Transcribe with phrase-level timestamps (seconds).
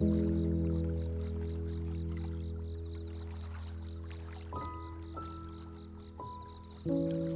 [0.00, 0.10] thank
[6.86, 7.27] you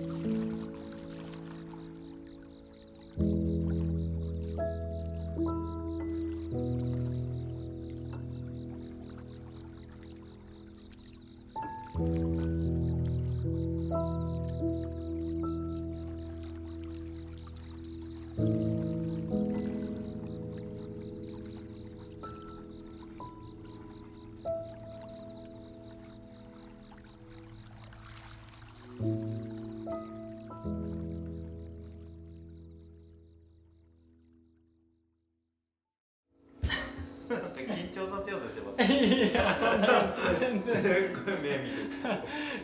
[37.93, 38.83] 張させようとしてます。
[38.83, 41.91] いやそんな全すっ然ごい目見てる。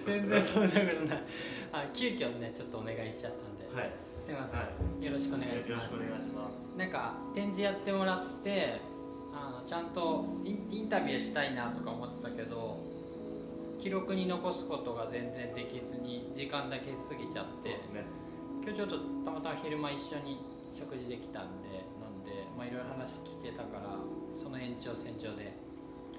[0.06, 1.22] 全然そんなことない
[1.72, 3.92] あ急遽ねちょっとお願いしちゃったんで、はい。
[4.14, 4.66] すいません、は
[5.00, 6.76] よろしくお願いしますよろしくお願いします。
[6.76, 8.80] なんか展示やってもらって
[9.32, 12.78] あのちゃんとインインタビューしたいなとか思ってたけど
[13.78, 18.04] 記録に残すことが全然できずに時間だけ過ぎちゃってね。
[18.62, 20.38] 今日ちょっとたまたま昼間一緒に
[20.76, 23.96] 食事できたんで飲んでまあいろいろ話聞けたから
[24.38, 25.50] その延長線上で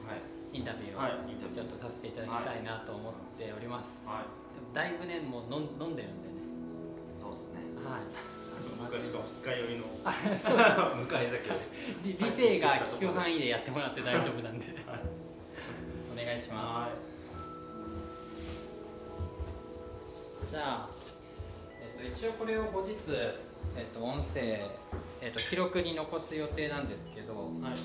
[0.03, 0.21] はい。
[0.51, 1.53] インタビューを。
[1.53, 4.27] ちょっとさせていただきたいなと思っております、はい。
[4.55, 6.35] でもだいぶねもう飲んでるんでね
[7.15, 7.63] そうですね。
[7.79, 8.01] はい
[8.79, 11.53] 昔か二日酔いのあそう向かい酒を。
[12.03, 14.99] 理理性が聞く範囲でやってもらって大丈夫なんではい。
[16.11, 16.89] お願いしま
[20.43, 20.89] すじゃあ、
[21.81, 22.95] えっと、一応これを後日、
[23.77, 24.41] えっと、音声、
[25.21, 27.08] えっと、記録に残す予定なんですけ
[27.39, 27.71] ど、はい。
[27.71, 27.79] はい。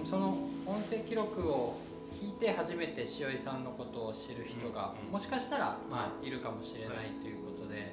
[0.00, 1.76] うん、その音声記録を
[2.14, 7.92] 聞いて初めて塩井さんのことを知る人が、もしかしたら、まはあ、いるかもしれないということで、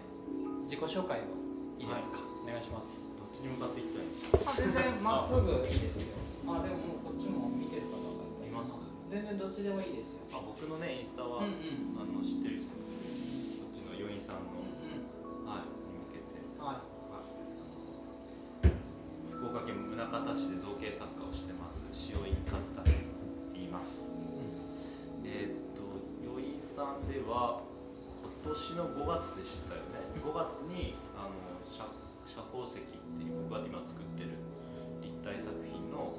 [0.63, 1.23] 自己紹介を
[1.81, 3.09] いいですか、お願いします。
[3.17, 4.06] どっちに向かっていきたい？
[4.06, 4.51] んですか。
[4.51, 6.13] あ全然まっすぐいいですよ。
[6.47, 8.78] あでももうこっちも見てる方がいます。
[9.09, 10.23] 全然どっちでもいいですよ。
[10.38, 11.97] あ、僕のねインスタは、うんうん。
[11.97, 12.69] あの知ってる人。
[12.69, 14.60] こっちの余韻さんの、
[19.51, 21.84] 岡県宗像市で造形作家をしてます。
[22.07, 22.88] 塩井和太と
[23.51, 24.16] 言います。
[25.28, 25.84] えーっと
[26.23, 27.59] 余井さんでは
[28.23, 30.07] 今年の5月でしたよね。
[30.23, 31.35] 5月にあの
[31.67, 31.84] 社
[32.23, 32.88] 社交石っ
[33.19, 34.39] ていう僕が今作ってる
[35.03, 36.16] 立体作品の、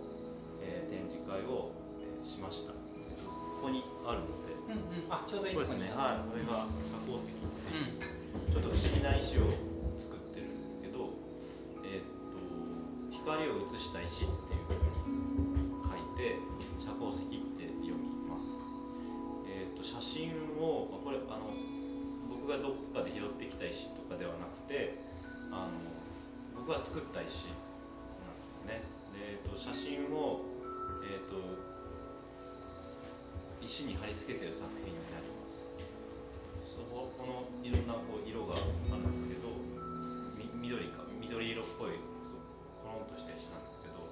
[0.60, 1.72] えー展示会を、
[2.04, 2.76] えーしました。
[3.08, 4.52] えっとここにあるので。
[4.76, 5.08] うんうん。
[5.08, 5.88] あちょうどいいですね。
[5.96, 6.28] はい。
[6.28, 8.52] これが社交石っていううん。
[8.52, 9.71] ちょっと不思議な石を
[13.24, 16.42] 光を映した石っていうふうに書いて
[16.78, 18.58] 社交石って読みます。
[19.46, 21.54] えーっと写真をまこれあの
[22.28, 24.98] 僕がどっかで拾ってきた石とかではなくて
[25.54, 25.78] あの
[26.66, 27.46] 僕が作った石
[28.26, 28.82] なんですね。
[29.14, 30.42] でえーっと写真を
[31.06, 31.38] えーっと
[33.62, 35.78] 石に貼り付けてる作品になります。
[36.66, 38.58] そここのいろんなこう色があ
[38.98, 39.46] るんですけど
[40.58, 41.94] 緑か緑色っぽい
[42.92, 44.04] コロンとした石なんですけど、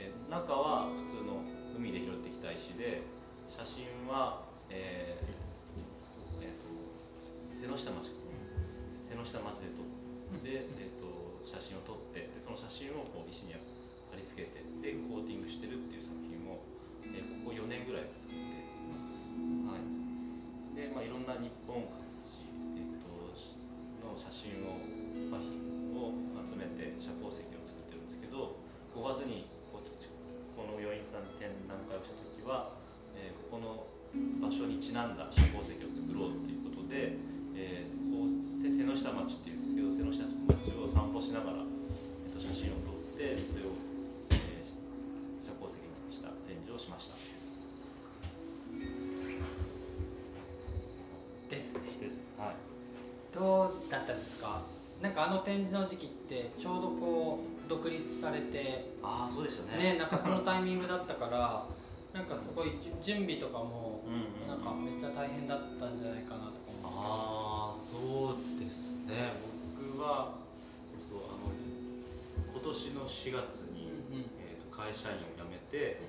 [0.00, 1.44] えー中は普通の
[1.76, 3.04] 海で拾ってきた石で
[3.52, 5.28] 写真は、えー
[6.40, 6.72] えーと
[7.44, 8.16] 瀬ノ下町
[9.04, 13.52] 瀬ノ下町で撮って、えー、と写真を撮ってでその写真をこう石に
[14.08, 16.64] 貼り付けてでコーティングしてるっていう作品を、
[17.04, 19.28] えーここ4年ぐらい作っています。
[19.68, 19.84] はい。
[20.72, 22.46] で、まあ、いろんな日本各地、
[22.78, 23.10] えっと、
[24.00, 24.78] の写真を,、
[25.28, 25.50] まあ、ひ
[25.92, 26.14] を
[26.46, 28.56] 集めて社交石を作ってるんですけど
[28.94, 32.74] 5月にこの余韻さん展覧会をした時は、
[33.16, 33.86] えーここの
[34.42, 37.14] 場所にちなんだ社交石を作ろうということで、
[37.54, 43.72] えーこうせ瀬ノ下町っていうんですけど瀬ノ下町を散歩しながら、えっと、写真を撮ってそれを、
[44.34, 44.66] えー
[45.46, 47.14] 社交石にした展示をしました。
[51.50, 52.34] ですねです。
[52.38, 52.54] はい
[53.34, 54.62] どうだったんですか？
[55.00, 57.19] なんかあの展示の時期ってちょうどこう
[57.70, 59.94] 独立されてああそうでしたね。
[59.94, 61.64] ねなんかその タイミングだったから
[62.12, 64.48] なんかすごい準備とかもうんうんうん。
[64.50, 66.98] なんかめっちゃ大変だったんじゃないかなとか思って。
[66.98, 69.38] ああそうですね。
[69.78, 70.34] 僕は
[70.98, 71.54] そうあの
[72.50, 74.26] 今年の4月に、うんうん。
[74.42, 76.02] えー、と会社員を辞めて、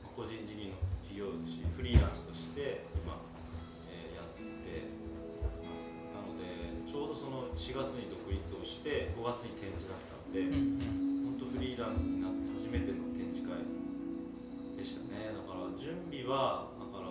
[0.00, 0.72] まあ個人事業
[1.04, 3.20] 事業主フリーランスとして今、
[3.92, 4.40] えーやって
[5.68, 5.92] ます。
[6.16, 11.38] なのでちょうどその4月に独立をして5月に展示だったので、うんうん。
[11.38, 13.54] 本当フリーランスになって初めての展示会
[14.74, 15.30] でしたね。
[15.30, 17.06] だから準備はだから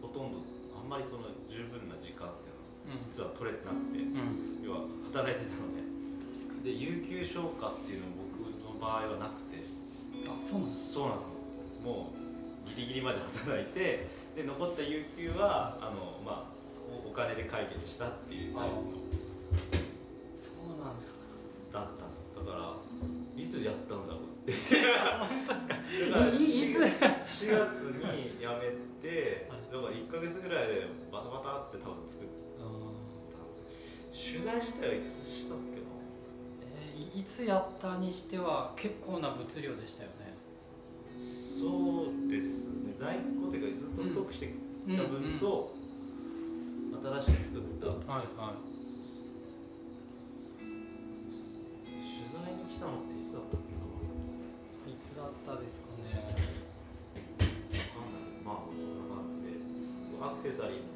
[0.00, 0.40] ほとんど
[0.72, 4.64] あんまりその十分な時間っていうのは実は取れてなくて、うん。
[4.64, 5.84] 要は働いてたので。
[6.64, 9.60] で有給消化っていうのも僕の場合はなくて。
[10.26, 11.36] あそうなんですそうなんですよ。
[11.84, 16.44] もうギリギリまで働いてで残った有給はあの、まあ、
[17.06, 18.82] おお金で解決したっていうタイプの。
[20.40, 21.16] そうなんですか。
[21.72, 22.05] だった
[22.46, 22.76] から
[23.36, 24.80] いつやったんだろうって。
[24.80, 24.88] だ
[26.18, 26.86] からいいいつ 4,
[27.24, 27.50] 月
[27.90, 32.26] に辞めてだから1か月ぐらいでバタバタって多分作っ
[32.58, 33.54] たんで
[34.14, 34.38] すよ。
[34.38, 35.86] 取材自体はいつしたっけな？
[36.64, 40.34] えーいいつやったにしては結構な物量でしたよね。
[41.60, 42.94] そうですね。
[42.96, 44.54] 在庫っていうかずっとストックして
[44.88, 45.74] うんた分と、
[47.02, 47.86] 新しく作った。
[48.12, 48.75] はいはい
[52.76, 53.80] 来たのっていつだったっけな。
[54.84, 56.12] いつだったですかね。
[56.12, 58.36] わかんない。
[58.44, 59.64] まあそんな感じで。
[60.12, 60.92] そうアクセサリーも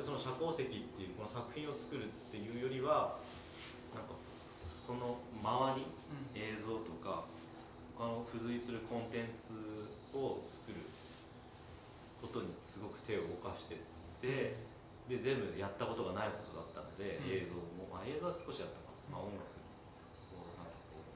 [0.00, 3.20] 割とその社交石っていうこの作品を作るっていうよりは
[3.92, 4.16] なんか
[4.48, 6.34] その周りうん。
[6.34, 7.28] 映像とか
[7.94, 9.52] 他の付随するコンテンツ
[10.16, 10.80] を作る
[12.18, 13.78] ことにすごく手を動かしてっ
[14.18, 14.56] て
[15.06, 17.30] で全部やったことがないことだったので、うん。
[17.30, 19.44] 映像も、まあ、映像は少しやったかな、まあ、音楽
[20.34, 21.12] をなんかこう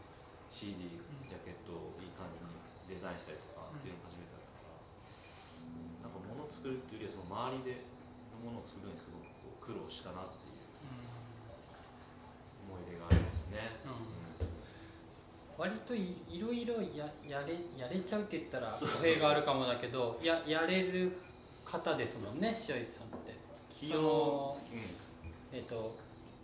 [0.53, 2.53] CD ジャケットをいい感じに
[2.91, 4.77] デザインしたりとかっていうのが初めてだったか
[6.05, 7.94] ら、なんか物を作るっていうよりはその周りでの
[8.44, 10.69] ものを作るのにすごくこう苦労したなっていう
[12.69, 13.81] 思い出がありますね。
[13.85, 13.91] うん。
[13.91, 14.25] うん
[15.56, 19.14] 割といいろいろややれやれちゃうって言ったら語そうそうそう。
[19.14, 21.12] 弊があるかもだけどややれる
[21.64, 23.35] 方ですもんね塩井さんって。
[23.73, 24.76] 器用、う
[25.55, 25.94] んえっ、と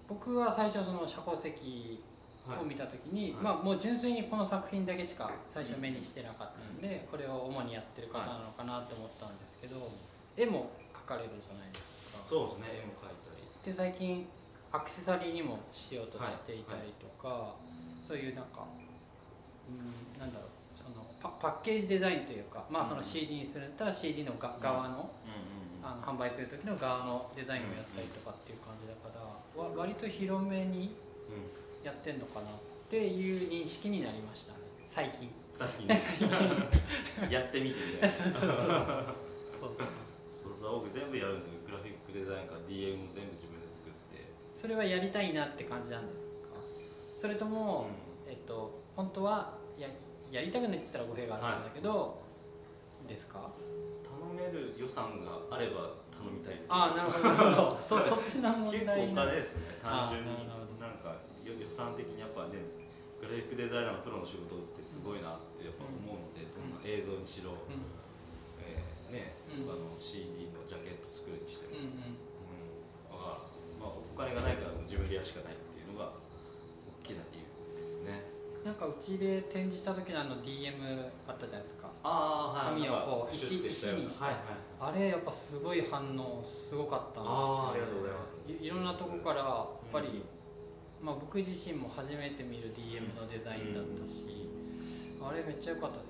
[0.08, 2.00] 僕は最初その社交石
[2.49, 2.61] はい。
[2.61, 3.43] を見た時に、はい。
[3.43, 9.91] まあもう純粋にこの作品だけしか最初目にしてなかったので、これを主にやってる方なのかなと思ったんですけど、
[10.37, 10.80] 絵も描
[11.11, 12.23] かれるじゃないですか。
[12.23, 12.87] そうですね。
[12.87, 13.43] 絵も描いたり。
[13.67, 14.27] で最近
[14.71, 17.59] アクセサリーにもしようとしていたりとか、
[18.07, 18.62] そういうなんか、
[19.67, 30.95] うん、なんだろうそのパパッケージデザインというか、まあ、その CD にするんだったら CD のが側の,、うんうんあの販売する時の側のデザインをやったりとかっていう感じだから、わ割と広めに
[31.29, 32.53] うんやってんのかなっ
[32.91, 34.59] ていう認識になりましたね。
[34.91, 35.31] 最近。
[35.55, 35.99] さっきね
[37.29, 38.15] やってみてみたいな。
[38.15, 38.57] そうそうそう。
[39.61, 40.10] そう
[40.61, 44.29] そう僕全部やるんですよグラフィックデザインから DM も全部自分で作って。
[44.55, 47.25] それはやりたいなって感じなんですか？
[47.25, 47.87] それとも、
[48.29, 49.88] えっと本当はや
[50.31, 52.21] やりたくないって言ったら語弊があるんだけど、
[53.09, 53.50] ですか？
[54.05, 57.79] 頼める予算があれば頼みたいああなるほどなるほど。
[57.81, 60.29] そそっちの問結構おですね単純に。
[60.47, 62.61] ななんかよ予算的にやっぱね
[63.21, 67.85] グラフィックデザイナーのプロの仕事ってすごいなってやっぱ思うので、どんな映像にしろ、うん。
[68.61, 69.71] えーね、うん。
[69.71, 70.49] あの CD
[71.31, 72.11] 作るにしても、うんうん。
[72.11, 72.19] うん、
[73.07, 73.47] だから、
[73.79, 76.11] まあ、お金がないから自分でやるしかないっていうのが
[77.07, 78.27] 大きな理由ですね。
[78.67, 80.77] なんかうちで展示した時のあの DM
[81.27, 81.89] あったじゃないですか。
[82.03, 84.25] あ紙をこう石石にして。
[84.25, 84.93] はいはい。
[84.93, 88.37] あれやっぱすごい反応すごかったんですよ、あーありがとうございます。
[88.49, 90.25] いいろんなとこからやっぱり、
[91.01, 94.27] まあ、僕自身も初めて見る DM のデザインだったし、
[95.23, 95.97] あれめっちゃ良かった。
[96.05, 96.10] で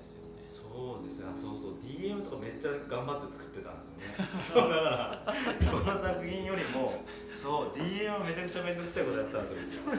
[0.71, 1.27] そうですね。
[1.27, 1.79] あそうそう。
[1.83, 4.71] DM とかめっちゃ頑張って作ってたんですよね。
[4.71, 7.03] そうだからこの作品よりも
[7.35, 9.91] そう DM はめちゃくちゃ面倒くさいことやったんですよ。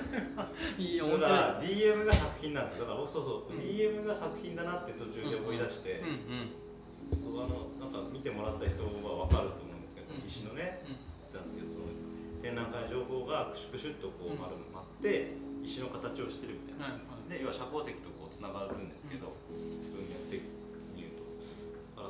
[0.79, 1.21] いい面白い。
[1.21, 2.87] だから DM が作品なんですよ。
[2.87, 3.57] だからそうそう、う。
[3.57, 6.51] ん DM が作品だなって途中で思い出して、うんうん
[6.93, 10.97] そうあのなんか見てもらった人は分かると思うんですけど、うん石のねうん。
[11.09, 11.89] 作ったんですけどその
[12.43, 15.33] 展覧会情報がクシュクシュっとこううん丸まって
[15.65, 17.31] 石の形をしてるみたいな、はいはい。
[17.31, 20.43] で要は社交石とこうつながるんですけど、文脈的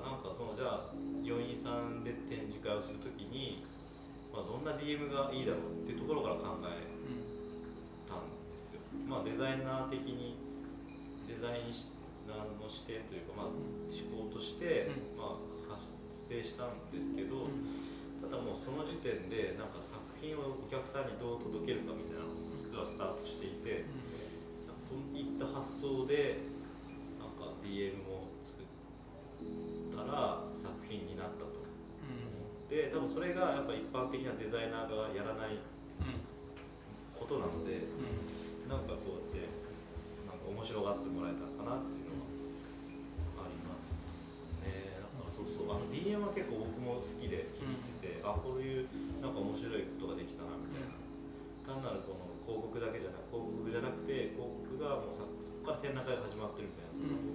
[0.02, 3.62] なんかそのじゃあ余韻さんで展示会をするときに、
[4.34, 7.22] まあ、どんな DM がいいだろうっていうところから考えうん
[8.10, 8.82] たんですよ。
[9.06, 10.36] まあデザイナー的に
[11.30, 11.70] デザイ
[12.26, 13.58] ナーの視点というか、まあ、思
[14.10, 15.38] 考として、うま
[15.70, 17.66] あ、発生したんですけど、うん。
[18.22, 23.82] ただもうその時点でなんか作品をお客さんにどう届けるかみたいなのを実はスタートしていて、
[24.66, 26.38] なんかそういった発想で
[27.18, 28.66] なんか DM を作っ
[29.92, 31.62] たら作品になったと。
[32.68, 35.60] で多分それがやっぱ一般的なデザイナーがやらない
[37.12, 37.84] ことなので
[38.64, 39.44] なんかそうやって
[40.24, 42.24] なんか面白がってもらえたのかなっていうの
[43.36, 45.04] はありますね。
[45.12, 48.88] なんかそうそうあの DM は結構僕も好きで聞いてて、あこういう
[49.20, 50.16] なんか面白いことが
[51.72, 57.32] 単なるこの広告だけじゃなく広告じゃなくて広告がもうさそこから展覧会が始まってるみたいなことを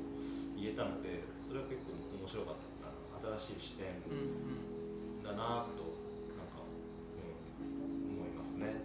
[0.53, 2.67] 言えたのでそれは結構面白かった。
[3.37, 5.23] 新しい視点うんうん。
[5.23, 5.95] だなと
[6.35, 8.83] なんか、うん、思いますね。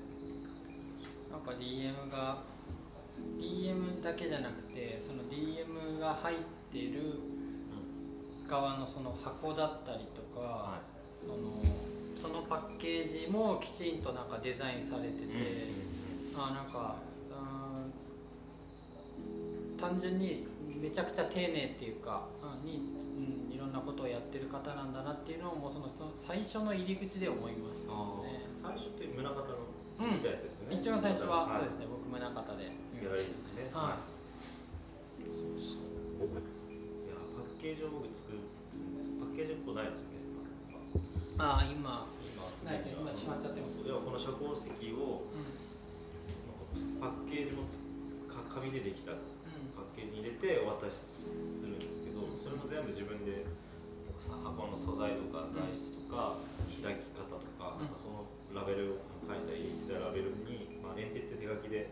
[1.31, 2.43] なんか DM が
[3.39, 6.37] DM だけじゃなくてその DM が入っ
[6.73, 7.21] てる
[8.49, 11.27] 側のその箱だったりとか、はい。
[11.27, 11.63] その
[12.17, 15.27] そのパッケージもきちんとなんかデザインされてて、
[16.37, 16.97] あなんか
[17.31, 17.35] う
[19.77, 20.47] ん単純に
[20.81, 23.21] めちゃくちゃ丁寧っていうか、うんに、う
[23.73, 28.45] なことをやってる方なんだなっていうのをもうそのその最初の入り口で思いましたあね。
[28.47, 29.65] ー最初って宗像の
[30.01, 30.77] うん見たやつですよね。
[30.77, 33.71] 一番最初は、はいそうですね僕宗像で見ギャラましリーですね。
[33.73, 33.99] は
[35.25, 35.81] そうそ
[36.29, 36.29] う。
[36.29, 39.11] いやパッケージを僕作るんです。
[39.19, 40.21] パッケージここないですよね。
[41.39, 47.81] たああ今今ないね今閉まっちゃってます要はこの社交石をうんパッケージもつ
[48.29, 49.19] か紙でできたうん
[49.75, 53.49] パッケージに入れてお渡しするんですけど、それも全部自分でさ
[54.31, 56.39] 箱の素材とか材質とか
[56.83, 57.87] 開き方とか,、うん。
[57.87, 61.89] なんかそのラベルを書いたりラベルに、まあ、鉛筆で手書きで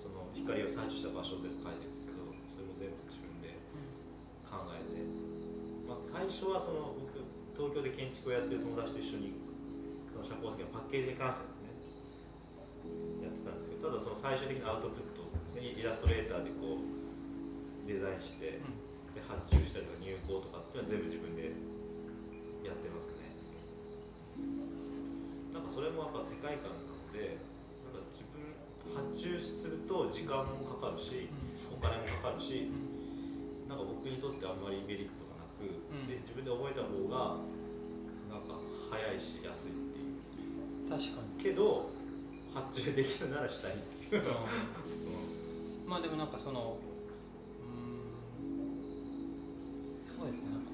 [0.00, 2.22] その光を採取した場所を全部書いてるんですけど
[2.54, 3.58] それも全部自分で
[4.44, 5.00] 考えて、
[5.88, 7.18] まず最初はその僕
[7.56, 9.34] 東京で建築をやってる友達と一緒に
[10.12, 15.72] その社交石のパッケージに関してですねやってたんですけどただその最終的なアウトプットですね。
[15.74, 16.86] イラストレーターでこう
[17.88, 18.84] デザインしてうん。
[19.14, 21.54] で発注したりとか入稿とかっていうのは全部自分でや
[22.74, 23.30] ってますね。
[25.54, 27.38] なんかそれもやっぱ世界観なので
[27.86, 28.42] なんか自分
[28.90, 31.30] 発注すると時間もかかるし
[31.70, 32.68] お金もかかるし
[33.68, 36.06] なんか僕にとってあんまりメリットがなく、ん。
[36.06, 37.36] で自分で覚えた方が
[38.28, 38.58] なんか
[38.90, 40.04] 早いし安いっていう。
[40.90, 41.42] 確かに。
[41.42, 41.88] けど
[42.52, 44.24] 発注できるならしたいっていう、う
[45.88, 46.76] まあでもなんかその
[47.62, 47.66] うー
[50.12, 50.16] ん。
[50.18, 50.50] そうですね。
[50.52, 50.66] なんか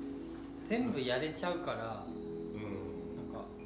[0.71, 2.15] 全部やれちゃうからん
[2.55, 2.63] うん。
[3.19, 3.59] なんかう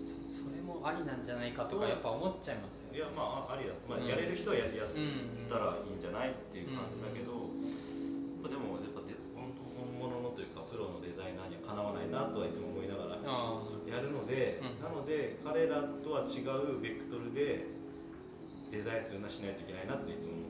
[0.00, 4.08] そそれもありなんじゃないかとかやっぱ思っちゃいますよいやまああありだ、まあ、うん。
[4.08, 7.44] やれる人はややっうんたらいいんじゃないっていう感じだけど、や
[8.40, 9.84] っぱでもやっぱで本当本
[10.16, 14.80] 物のというかプロのデザイナーにはかなわないなとはいつも思いながらやるので、うん。
[14.80, 17.68] なので彼らとは違うベクトルで
[18.72, 20.40] デザインするなしないといけないなっていつも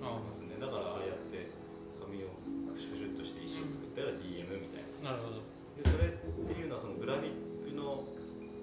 [0.00, 0.56] 思ってますね。
[0.56, 1.52] だからああやって
[2.00, 2.32] 紙を
[2.76, 5.12] シュシュッとして石を作ったら DM みたいな。
[5.12, 5.42] なるほど。
[5.76, 8.04] でそれっていうのはそのグラフィックの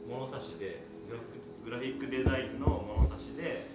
[0.07, 3.65] 物差しでグラフィックグラフィックデザインの物差しで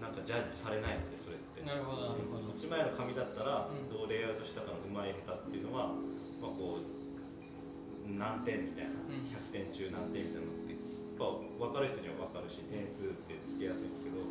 [0.00, 1.62] なんかジャッジされないのでそれって。
[1.62, 2.50] なるほどなるほど。
[2.52, 3.88] 1枚の紙だったらうん。
[3.88, 5.94] どうレイアウトしたかのうまい下手っていうのは、
[6.42, 6.86] まあ、こう
[8.10, 9.24] 何点みたいなうん。
[9.24, 10.80] 100点中何点みたいなのってやっ
[11.16, 14.26] ぱ分かる人には分かるし点数ってつけやすいんですけど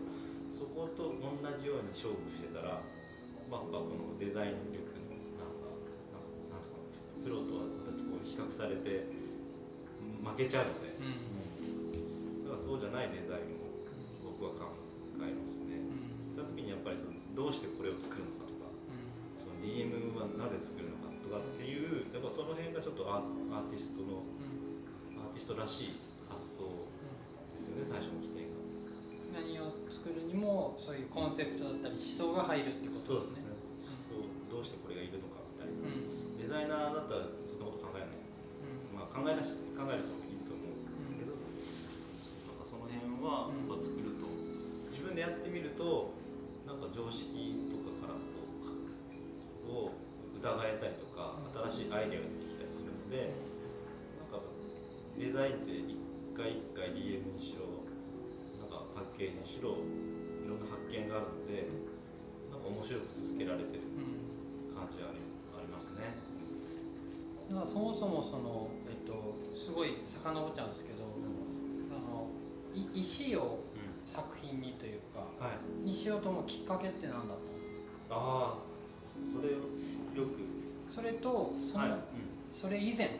[0.51, 2.83] そこと同じように勝負してたら、
[3.47, 4.90] まあ、このデザイン力
[7.23, 9.07] プロとたこう比較されて
[10.23, 12.43] 負けちゃうので、うん。
[12.45, 14.73] だからそうじゃないデザインを僕は考
[15.21, 15.81] えますね。
[15.81, 16.11] うん。
[16.33, 18.67] した時にやっぱりそのどうしてこれを作るのかとか
[19.37, 23.21] その DM はなぜ作るのかとかっていうやっぱその辺がちょっとア
[23.53, 24.25] アーティストの
[25.21, 26.89] アーティストらしい発想
[27.53, 28.57] ですよね最初の起点が。
[29.31, 33.51] 何を作るにもそういうコンセプトだったり思想が入るってことですね。
[33.95, 35.40] そうどうしてこれがいるのか
[36.51, 38.19] ザイナーだったらそんなこと考えない。
[38.19, 38.99] うん。
[38.99, 43.71] まあ考えなし考える人もいると思うんですけど、なんかその辺はうん。
[43.71, 44.27] やっぱ作ると
[44.91, 46.11] 自分でやってみると
[46.67, 47.31] なんか常識
[47.71, 49.95] とかからこうを
[50.35, 51.39] 疑えたりとか
[51.71, 53.31] 新しいアイデアが出てきたりするので
[54.19, 54.43] なんか
[55.15, 55.95] デザインって一
[56.35, 57.87] 回一回 DM にしろ
[58.59, 61.67] なんかパッケージにしろいろんな発見があるので
[62.51, 64.75] なんか面白く続けられてるうん。
[64.75, 66.30] 感じはありますね。
[67.51, 71.03] だからそもそもその、えっと、すごい遡っちゃうんですけど
[71.91, 72.27] あの
[72.73, 73.91] い石をうん。
[74.03, 75.51] 作品にというかは
[75.85, 75.87] い。
[75.87, 77.93] にしようと思うきっかけって何だったんですか？
[78.09, 78.63] ああ
[79.05, 79.69] それを
[80.17, 80.41] よく。
[80.89, 81.99] それとその、はい、うん、
[82.51, 83.19] それ以前。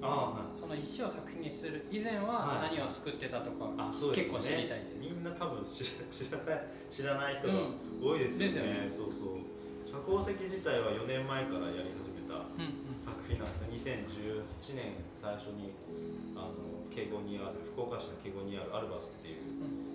[0.00, 0.58] ああはい。
[0.58, 2.24] その石を作品にする以前は
[2.56, 2.76] はい。
[2.78, 4.40] 何を作ってたとか、あそうですよね。
[4.40, 4.98] 結構知りたいです。
[4.98, 7.76] みんな多分知ら知らない知らない人がうん。
[8.02, 9.44] 多いですよね,、ですそうそう。
[9.84, 12.03] 社交石自体は4年前からやり始
[12.96, 13.98] 作品なんですよ。
[14.72, 15.74] 2018年最初に
[16.34, 19.42] あの敬語にある福岡市の敬語にあるアルバスっていう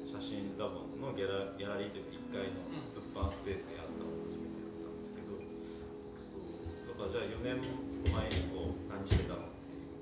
[0.04, 5.40] 写真ラボのギャラギャラリーというか1階の物販スペースでやったのが初めてだったんですけど
[6.20, 7.64] そうだからじゃあ4年
[8.04, 9.96] 前にこう何してたのっていう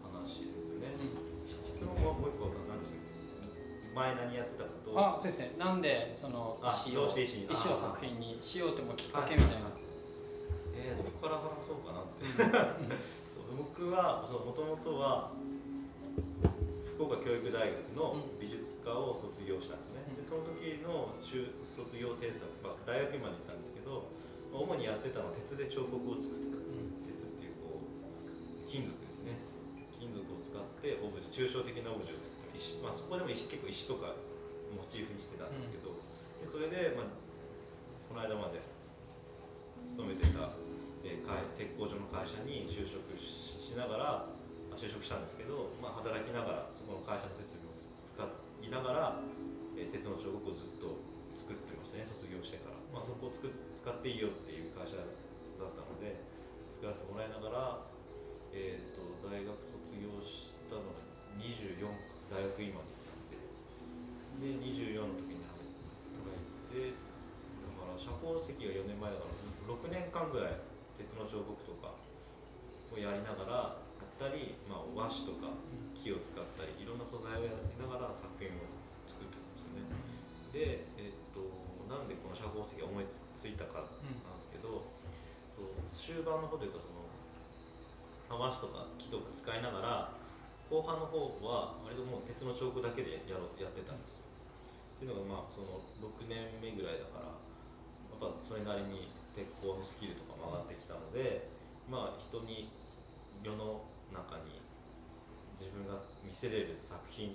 [0.00, 0.96] 話ですよね、
[1.68, 2.80] 質問はもう一個何
[3.90, 5.52] 前何やってたかとあそうですね。
[5.58, 9.68] なんでそのあ石をどうして石をあ作品にしようってもきっかけみたいな、
[11.20, 12.24] から話そうかなって
[13.28, 15.30] そう僕はもともとは
[16.96, 20.16] 福岡教育大学の美術科を卒業したんですね、うん。
[20.16, 24.04] でその時の修卒業制作、まあ、大学院まで行ったんですけど
[24.52, 29.38] 主にやってたのは鉄で彫刻を作ってたんですよ、鉄っていうこう金属ですね。
[29.94, 34.16] 金属を使ってオブジェ抽象的なオブジェを作って石、まあ、そこでも石結構石とか
[34.72, 35.92] モチーフにしてたんですけど、
[36.40, 37.06] でそれで、まあ、
[38.08, 38.60] この間まで
[39.86, 40.50] 勤めてた、
[41.04, 41.24] えー
[41.56, 44.40] 鉄工所の会社に就職しながら
[44.76, 49.20] 就職したんですけど、まあ、働きながらそこの会社の設備を使いながら、
[49.76, 51.00] えー鉄の彫刻をずっと
[51.34, 56.20] 作ってましたね卒業してから、まあ、そこをつく使っていいよっていう会社だったので
[56.68, 57.88] 作らせてもらいながら、
[58.52, 61.00] えー、と大学卒業したのが
[61.40, 65.72] 24か大学院まで行ったんでで24の時に働い
[66.68, 70.69] てだから社交石が4年前だから6年間ぐらい
[71.00, 71.96] 鉄の彫刻とか
[72.92, 75.48] をやりながらやったり、まあ、和紙とか
[75.96, 78.68] 木を使ったりいろんな素材をやりながら作品を
[79.08, 79.88] 作ってるんですよね。
[80.52, 81.40] で、えっと
[81.88, 84.84] なんでこの社交石が思いついたかなんですけど、
[85.48, 87.00] そう終盤の方というかその
[88.30, 90.14] 和紙とか木とか使いながら
[90.70, 94.30] 後半の方は割ともう鉄の彫刻だけでやろうやってたんですよ。
[94.96, 97.34] っていうのがまあその6年目ぐらいだからや
[98.14, 101.48] っぱそれなりに鉄鋼のスキルとかも上がってきたので、
[101.88, 102.70] まあ人に
[103.42, 104.60] 世の中に
[105.58, 107.32] 自分が見せれる作品っ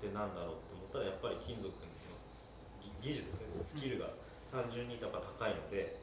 [0.00, 1.94] てなんだろうって思ったらやっぱり金属の
[3.04, 3.64] 技術ですね。
[3.64, 4.08] スキルが
[4.48, 6.00] 単純に高いので、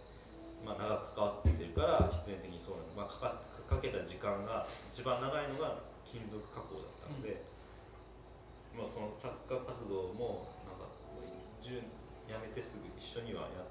[0.62, 7.42] まあ、長く関わってるから必然的にそうなの、まあ、かかかけた時間が一番長いのが金属加工だったので、
[8.78, 10.92] まあ、その作家活動もなんか
[11.64, 11.82] 10
[12.28, 13.71] 辞めてすぐ一緒にはやそ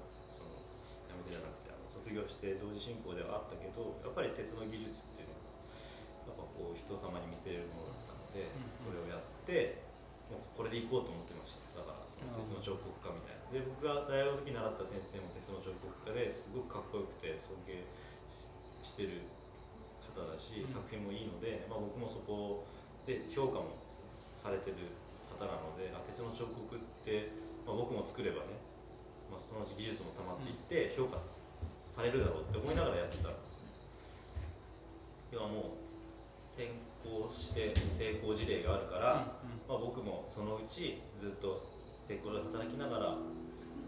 [1.11, 8.71] 辞めてじゃなくてあの卒業して同時進行ではあったけどやっぱり鉄の技術っていうのはやっぱこう人様に見せれるものだったので、うん。
[8.79, 9.83] それをやって
[10.31, 11.83] もうこれでいこうと思ってました。
[11.83, 13.51] だからその鉄の彫刻家みたいな。
[13.51, 17.83] で僕が大学の時習った先生も鉄の彫刻家ですごくかっこよくて尊敬
[18.31, 19.27] ししてる
[19.99, 20.71] 方だし、うん。
[20.71, 22.63] 作品もいいので、まあ、僕もそこ
[23.03, 23.75] で評価も
[24.15, 24.93] されてる
[25.27, 27.31] 方なのであ鉄の彫刻って、
[27.65, 28.59] まあ、僕も作ればね、
[29.31, 31.17] まあ、そのうち技術も溜まっていって評価
[31.87, 33.71] されるだろうって思いながらやってたんですね。
[35.31, 36.67] 要はもう先
[37.07, 41.63] 行して成功事例があるから、まあ、僕もそのうちずっと
[42.07, 43.15] 鉄工で働きながら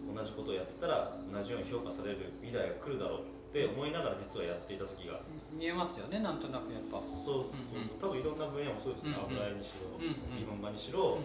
[0.07, 5.19] 同じことをやってたら同じように評価される未来が来るだろうって思いながら実はやっていた時が。
[5.51, 6.97] 見えますよねなんとなくやっぱ。
[6.97, 7.99] そうそうそう。
[7.99, 9.13] 多分いろんな分野もそうですね。
[9.13, 11.19] 油絵にしろ日本画にしろ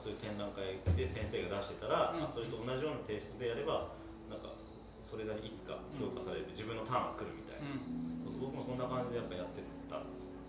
[0.00, 3.92] そういう展覧会で先生が出してたらうんまあそれと同じようなテイストでやれば
[4.32, 4.56] なんか
[4.98, 10.40] それなりにいつか評価される自分のターンが来るみたいなうん僕もそんな感じでやっぱやってたんですよ。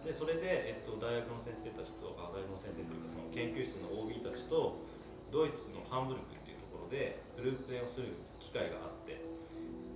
[0.00, 0.40] でそれで、
[0.72, 4.80] えっと、大学の先生たちとあ大学の先生というかその研究室の OB たちと
[5.28, 9.20] ドイツのハンブルクっていうところでグループ展をする機会があって。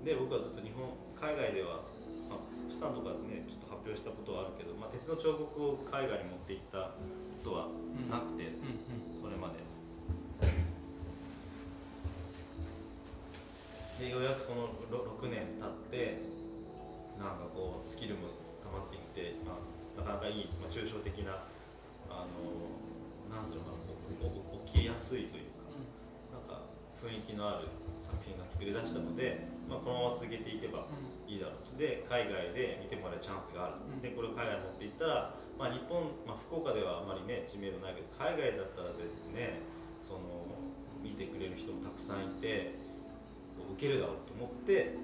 [0.05, 1.85] で僕はずっと日本海外では、
[2.29, 6.97] まあ、プサンとかでねちょっと発表したことはあるけど、まあ、鉄の彫刻を海外に持っていった
[7.41, 7.69] ことは
[8.11, 9.61] なくて、うんそれまで。
[14.01, 16.25] でようやくそのろ6年経って
[17.21, 18.33] なんかこうスキルも
[18.65, 21.45] 溜まってきて、まあ、なかなかいい、まあ、抽象的な
[22.09, 22.49] あの
[23.29, 25.69] なんていうのかなこうお起きやすいというか
[26.33, 26.65] なんか
[26.97, 27.69] 雰囲気のある
[28.01, 30.89] 作品が作り出したので、まあ、このまま続けていけば
[31.31, 31.79] いいだろうと。
[31.79, 34.03] で海外で見てもらえるチャンスがある、うん。
[34.03, 39.63] でこれを海外に持っていったら、まあ、日本、まあ、福岡ではあまりね知名度ないけど海外だったらぜね
[40.03, 40.51] その
[40.99, 42.75] 見てくれる人もたくさんいて
[43.55, 44.99] 受けるだろうと思って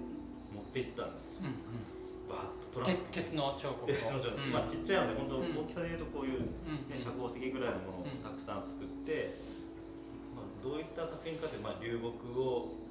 [0.50, 1.46] 持っていったんですよ。
[1.46, 1.86] うんうん。
[2.26, 3.86] バーッとトランプて鉄の彫刻を。
[3.86, 6.90] でそのちょっとまあちっちゃいので本当うん大きさでいうとこういう、うん。
[6.90, 9.38] ね、遮光石ぐらいのものをたくさん作って、
[10.34, 12.85] まあ、どういった作品かって、まあ、流木をん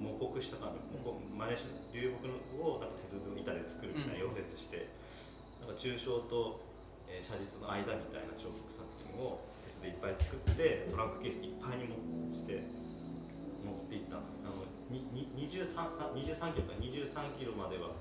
[0.00, 2.28] 模刻したか模刻真似し流木
[2.60, 4.88] をなんか鉄の板で作るみたいな溶接して、
[5.60, 6.60] なんか抽象と、
[7.08, 11.94] えー写実の間みたいな彫刻作品を鉄でいっぱい作ってトランクケースにいっぱいに持
[12.34, 12.66] して
[13.62, 17.94] 持っていったんですよあのにに 23, さ23キロか23キロまでは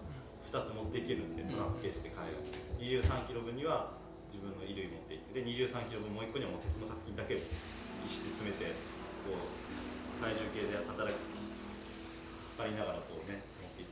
[0.46, 2.46] 2つ持っていけるんでトランクケースで海外
[2.78, 3.98] 23キロ分には
[4.30, 7.48] 自分の衣類持っていってで23キロ分もう1個にはもう鉄の作品だけをぎっ
[8.10, 8.70] しり詰めて
[9.26, 11.35] こう体重計で働き
[12.58, 13.88] 測りながらこうね持っていっ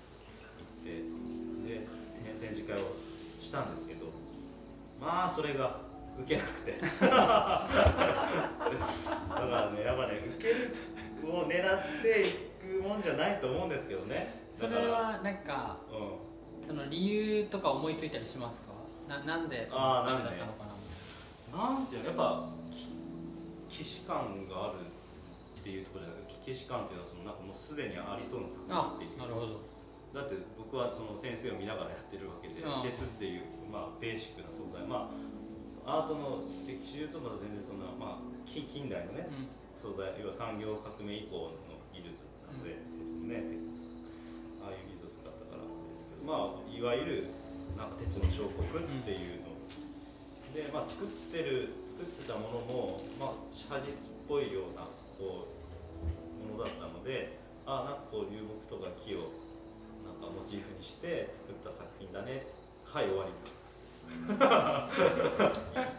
[0.84, 1.04] て
[1.67, 1.88] で
[2.23, 2.95] 展展示会を
[3.41, 4.06] したんですけど
[5.02, 5.82] まあそれが
[6.19, 6.73] 受けなくて。
[6.80, 7.65] だか
[9.30, 10.76] らねやっぱね受ける
[11.28, 12.32] を狙ってい
[12.80, 14.43] くもんじゃないと思うんですけどね。
[14.58, 15.95] それはなんかう
[16.63, 16.67] ん。
[16.67, 18.71] その理由とか思いついたりしますか？
[19.10, 20.65] ななんでそのダメだったのか
[21.52, 21.58] な？
[21.73, 24.76] なんていうのやっぱき既視感がある
[25.60, 26.12] っていうところじゃなくて
[26.43, 29.63] 既視感っていうのはそのなんかもうすでにありそうな作あ品っていうなるほど。
[30.13, 32.84] だって僕はその先生を見ながらやってるわけでうん。
[32.84, 34.84] 鉄っていう、まあ、ベーシックな素材。
[34.86, 35.34] まあ
[35.84, 39.47] アートの歴史とまだ全然そんな、まあ、近近代のねうん。
[39.75, 43.43] 素材要は産業革命以降の技術なので、鉄のね
[44.63, 47.36] ああいう技術を使ったからですけどまあいわゆる
[47.75, 49.51] なんか鉄の彫刻っていうの、
[50.56, 54.88] で、まあ、作ってる作ってたものも、まあ、写実っぽいような
[55.19, 55.52] こう
[56.63, 59.32] だったのであなんかこう流木とか木を
[60.04, 62.47] なんかモチーフにして作った作品だね。
[62.84, 63.32] はい終わり。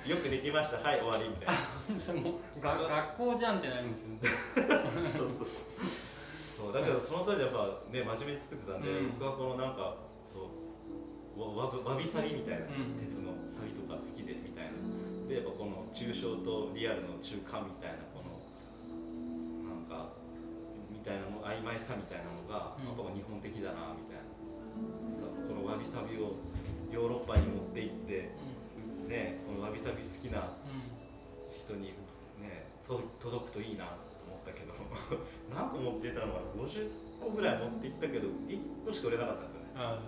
[0.05, 0.77] よくできました。
[0.87, 2.21] はい終わりみたいな。
[2.21, 4.21] もうが学校じゃんってなりますよね。
[4.97, 6.73] そうそうそう。
[6.73, 9.11] だけどその当時やっぱね真面目に作ってたんで、うん。
[9.19, 10.53] 僕はこのなんかそ
[11.37, 13.01] うわわわびさびみたいな、うん。
[13.01, 14.73] 鉄のサビとか好きでみたいな。
[15.27, 18.05] でやっぱこの抽象とリアルの中間みたいな
[21.05, 22.87] たいなの曖昧さみたいなのが、うん。
[22.89, 24.35] やっぱ日本的だなみたいな。
[25.15, 26.35] そうこのわびさびを
[26.91, 28.31] ヨーロッパに持って行って
[29.07, 30.83] ねこのわびさび好きなうん。
[31.47, 31.95] 人に
[32.43, 33.85] ねと届くといいな
[34.19, 34.73] と思ったけど
[35.55, 36.91] 何個持っていたのかな50
[37.21, 39.67] 個ぐらい持っていったけど1個しか売れなかったんですよね。
[39.77, 40.01] あ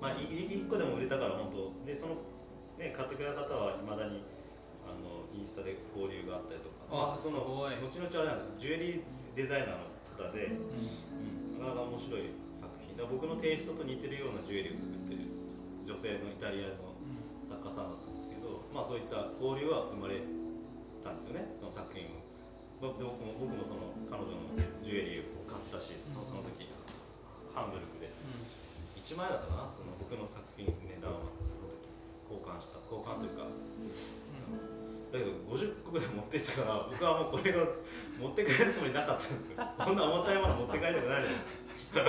[0.00, 0.28] まあいい
[0.62, 2.14] 1個でも売れたから本当でその
[2.78, 4.22] ね買ってくれた方はいまだに
[4.86, 6.76] あのインスタで交流があったりとか。
[7.16, 7.74] あそのすごい。
[7.74, 9.02] 後々あれなんですジュエリー
[9.36, 12.96] デザイナーの方で、ううん、なかなか面白い作品。
[12.96, 15.28] だ僕のテイストと似てるようなジュエリーを作ってる
[15.84, 20.24] 女性のイタリアのん作家さんだったんですけど、まあ、そういった交流は生まれ
[21.04, 21.52] たんですよね。
[21.60, 22.24] その作品を。
[22.80, 26.68] 僕も僕もその彼女のジュエリーを買ったしそのその時
[27.52, 28.08] ハンブルクで。
[28.96, 29.76] 1万円だったかな？
[29.76, 31.28] その僕の作品値段は。
[31.44, 31.92] その時
[32.26, 33.46] 交換した交換というか
[35.12, 37.64] だけど50個ぐらい持っていったから僕はもうこれが
[38.18, 39.62] 持って帰るつもりなかったんですよ。
[39.78, 41.30] こんな重たいもの持って帰りたくないじゃないで
[41.76, 42.00] すか。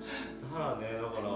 [0.00, 1.34] したらねだから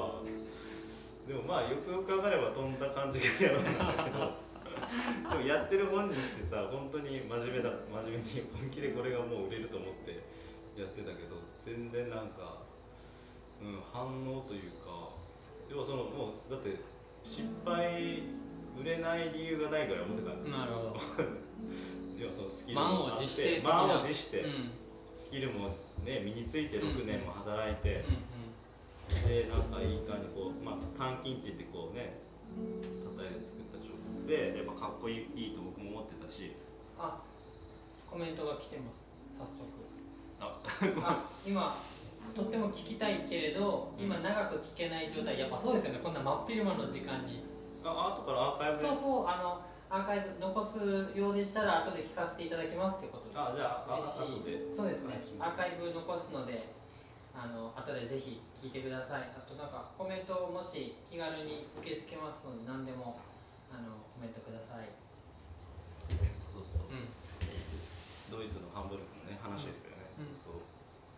[1.28, 4.48] でもまあよくよく考えれば飛んだ感じがやろうなんだけど。
[5.30, 10.22] でもやってる本人ってさ本当に真面目だ真面目に本気でこれがもう売れると思って
[10.80, 12.62] やってたけど全然なんか、
[13.60, 15.10] うん、反応というか
[15.68, 16.80] でもそのもうだって
[17.22, 18.22] 失敗
[18.80, 20.50] 売れない理由がないぐらい思ってたんです。
[20.50, 20.94] よなるほど。
[22.18, 24.70] でもそのスキルもあって満を持して、うん。
[25.14, 25.68] スキルも
[26.04, 28.04] ね身について6年も働いて、
[29.24, 32.20] うでなんかいい感じこう、まあ、単金って言ってこうね
[33.02, 36.46] 叩いて作った彫刻でやっぱかっこいいいいと僕も思ってたし。
[36.46, 36.52] ん
[36.98, 37.20] あ
[38.10, 39.04] コメントが来てます。
[39.36, 39.66] 早速。
[40.40, 40.60] あ。
[41.02, 41.76] あ今
[42.34, 45.38] とっても聞きたいけれど今長く聞けない状態。
[45.38, 46.00] やっぱそうですよね。
[46.02, 47.47] こんな真っ昼間の時間に
[47.84, 49.60] あ後からアーカイブでそうそうあの
[49.90, 50.78] アーカイブ残す
[51.16, 53.38] ようでしたら後で聞かせていただきますっていうことで。
[53.38, 55.20] あじゃああ嬉しい後でそうですね。
[55.40, 56.68] アーカイブ残すので
[57.34, 59.22] あの後でぜひ聞いてください。
[59.32, 63.20] あとなんかコメントをもし気軽に受け付けますので何でも
[63.72, 64.88] あのコメントください。
[66.36, 66.90] そうそう。
[66.90, 67.08] うん。
[68.28, 70.24] ドイツのハンブルクのね話ですよね、うん。
[70.36, 70.60] そう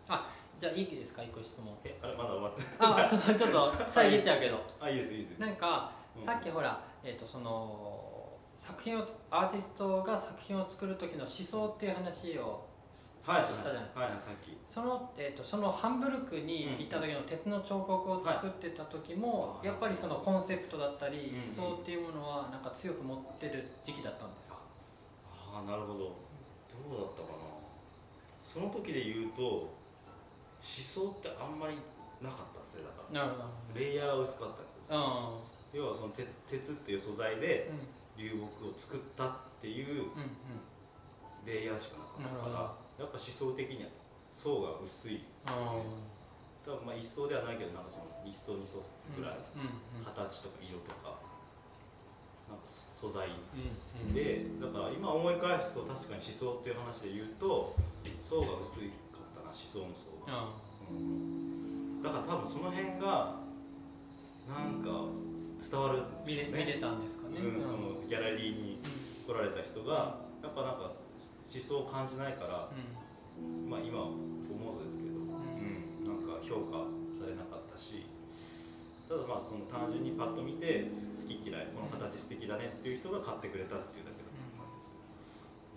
[0.07, 0.17] そう。
[0.59, 1.23] じゃあいいですか？
[1.23, 1.73] 一個質問。
[1.83, 4.61] えあれまだ終わってあそうちょっと 遮っちゃうけど。
[4.79, 5.39] あいいですいいです。
[5.39, 12.67] なんかうんさっきほら、えっとその作品をアーティストが作品を作る時の思想っていう話を
[13.23, 14.21] 少はいししたじゃないですか、はいはい
[14.65, 19.67] その,、えっとそのハンブルクに行った時の鉄の彫刻を作ってた時も、はい。
[19.67, 24.59] やっぱりそのコンセプトだったりうん思想っていうものはなんか強く持ってる時期だったんですか、
[25.53, 25.93] ああなるほど。
[25.97, 27.51] どうだったかな。
[28.43, 29.69] その時で言うと思
[30.61, 31.75] 想ってあんまり
[32.21, 33.25] なかったっすねだから。
[33.25, 33.43] なるほ
[33.73, 33.79] ど。
[33.79, 35.37] レイヤーが薄かったんですよあ
[35.73, 38.01] 要はその鉄鉄っていう素材でうん。
[38.17, 39.29] 流木を作ったっ
[39.59, 40.05] ていう
[41.45, 42.61] レイヤーしかなかったから
[42.99, 43.89] やっぱ思想的には
[44.31, 45.23] 層が薄い。
[45.45, 45.81] あ
[46.63, 48.85] 多分まあ一層ではないけどなんかその一層二層
[49.17, 49.37] ぐらい、
[50.05, 51.17] 形とか色とか
[52.47, 53.29] なんか素材
[54.13, 57.75] でだから今思い返すと確かに思想っていう話で言うと
[58.21, 60.53] 層が薄いかったな思想の層が、あ
[60.91, 62.03] うん。
[62.03, 63.41] だから多分その辺が
[64.45, 65.09] なんか
[65.61, 66.65] 伝わるん見れでしょうね。
[66.65, 67.65] 見れたんですかね、うん、うん。
[67.65, 68.81] そのギャラリーに
[69.27, 70.97] 来られた人がやっぱなんか
[71.45, 72.73] 思想を感じないから、う
[73.69, 74.17] まあ今思
[74.57, 75.29] うとですけど、ん。
[75.29, 78.01] うん、なんか評価されなかったし
[79.05, 84.89] ただまあその単純にパッと見てす好き嫌いこの形素敵だだねっていう人が買ってくれたっていうだけだったんです、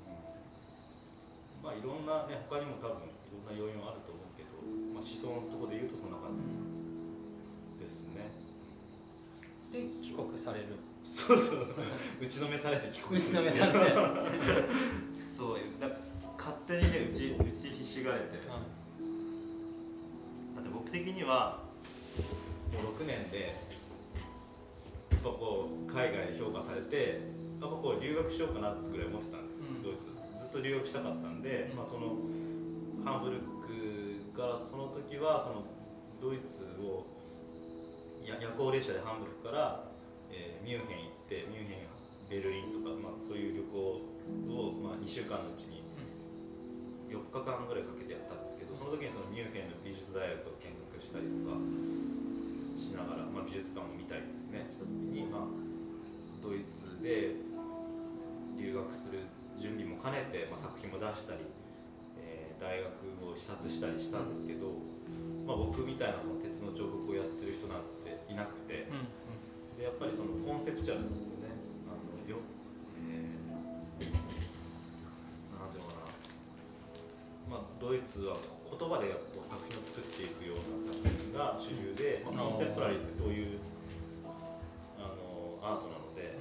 [0.06, 1.66] うん。
[1.66, 4.54] まあいろんなね他にも多分いろんな要因はあると思うけど、
[4.94, 6.46] まあ、思想のところで言うとそんな感じ
[7.82, 8.30] ですね、
[9.74, 10.66] で帰国される。
[11.02, 11.66] そうそう。
[12.22, 13.78] 打ちのめされて帰国打ちのめされて、
[15.18, 15.88] そうだ
[16.38, 18.38] 勝手にね打ち打ちひしがれて。
[20.54, 21.64] だって僕的には
[22.72, 23.56] もう6年で
[25.10, 27.20] やっぱこう海外で評価されて
[27.60, 29.58] やっぱこう留学しようかなぐらい思ってたんです。
[29.58, 29.82] よ、うん。
[29.82, 30.06] ドイツ。
[30.38, 31.76] ずっと留学したかったんで、うん。
[31.76, 32.14] まあ、その
[33.04, 35.64] ハンブルクからその時はその
[36.20, 37.23] ドイツをや
[38.24, 39.84] 夜行列車でハンブルクから、
[40.32, 41.84] えーミュンヘン行ってミュンヘン
[42.32, 45.84] ベルリンとか、まあ、そういう旅行を、まあ、2週間のうちに
[47.12, 51.60] 4日間ぐらいかけてやったんですけどその時にそのミュンヘンの美術大学とか見学したりとか
[52.80, 54.66] しながら、まあ、美術館も見たりですね。
[54.72, 55.52] した時に、まあ、
[56.40, 57.37] ドイツで
[58.56, 59.28] 留学する
[59.60, 61.44] 準備も兼ねて、まあ、作品も出したり、
[62.18, 64.72] えー大学を視察したりしたんですけど、
[65.46, 68.03] まあ、僕みたいなその鉄の彫刻をやってる人なんて
[68.34, 68.90] いなくて。
[68.90, 69.24] うん
[69.74, 71.50] でやっぱりそのコンセプチュアルなんですよね。
[71.90, 72.38] あのよ
[73.10, 73.58] えーな
[75.66, 76.06] んていうのか
[77.50, 83.58] な、まあ、ドイツは言葉でこう作品を作っていくような作品が主流で、まあ、コンテンポラリーってそういう
[84.22, 84.30] あ
[85.10, 86.38] のアートなので。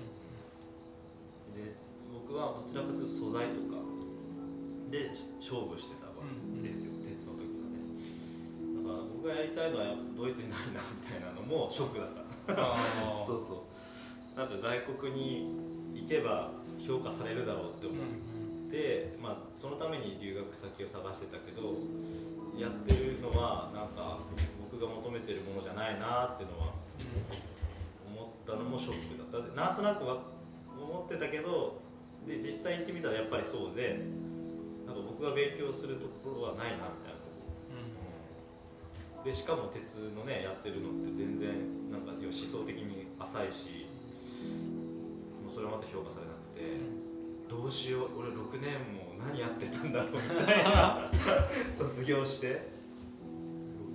[1.58, 1.74] で
[2.14, 3.78] 僕はどちらかというと素材とか
[4.90, 5.10] で
[5.42, 6.30] 勝負してたわけ
[6.62, 7.63] ですよ、鉄の時は
[8.84, 12.24] から僕がやりたいのはドイツにないなみたいなのもショックだった。
[13.16, 13.66] そうそ
[14.36, 14.38] う。
[14.38, 15.48] なんか外国に
[15.94, 18.00] 行けば評価されるだろうって思う。
[18.00, 18.34] ん
[18.74, 21.78] って、まあ、そのために留学先を探してたけど
[22.58, 24.18] やってるのはなんか
[24.72, 26.74] 僕が求めてるものじゃないなっていうのは
[28.10, 29.48] 思ったのもショックだった。
[29.48, 30.18] でなんとなくは
[30.74, 31.78] 思ってたけど
[32.26, 34.02] で実際行ってみたらやっぱりそうで
[34.88, 37.13] なんか僕が勉強するところはないなみたいな
[39.24, 43.88] でしかも鉄のねやってるのって全然なんか思想的に浅いし
[45.44, 46.80] もうそれはまた評価されなくて
[47.48, 51.10] どうしよう俺6年も何やってたんだろうみたいな
[51.78, 52.74] 卒業して。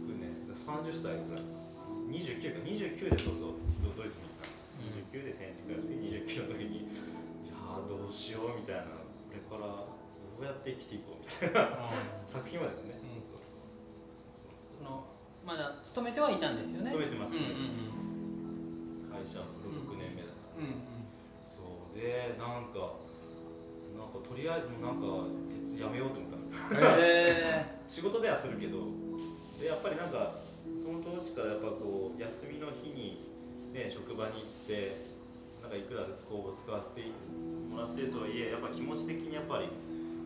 [0.08, 1.42] 6年30歳ぐらい。
[1.42, 1.68] か
[2.08, 3.52] 29か29でそうそう
[3.96, 4.72] ドイツに行ったんです、
[5.12, 6.80] 29で展示会をして29の時にい
[7.48, 8.88] やーどうしようみたいなこ
[9.32, 11.90] れからどうやって生きていこうみたいな
[12.24, 13.20] 作品はですね、うん。
[13.28, 13.58] そうそ
[14.78, 14.78] う。
[14.78, 15.04] その
[15.48, 16.92] まだ勤めてはいたんですよね。
[16.92, 17.32] 勤めてます。
[17.32, 17.72] うんうん
[19.08, 21.08] 会社の6年目だから、うんうん。
[21.40, 23.00] そうでなんか
[23.96, 25.24] なんかとりあえずもうなんか
[25.64, 26.76] 鉄やめようと思ったんですよ。
[26.76, 29.08] うんへ 仕事ではするけど。
[29.58, 30.30] でやっぱりなんか
[30.70, 33.18] その当時からやっぱこう休みの日に、
[33.74, 34.94] ね、職場に行って
[35.60, 37.10] なんかいくらこう使わせて
[37.66, 39.66] もらってるとはいえやっぱ気持ち的にやっぱり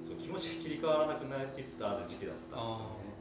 [0.05, 3.13] そう気持ちが切り替わらなくなりつつある時期だったんですよね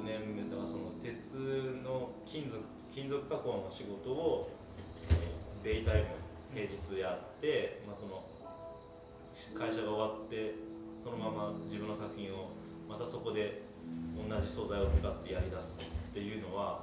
[0.00, 1.36] 6年目だその鉄
[1.84, 4.50] の金属金属加工の仕事を
[5.62, 6.06] デイタイム
[6.54, 8.24] 平日やって、まあ、その
[9.54, 10.54] 会社が終わって
[11.02, 12.48] そのまま自分の作品を
[12.88, 13.62] またそこで
[14.16, 16.80] 同じ素材を使ってやり出すっていうのは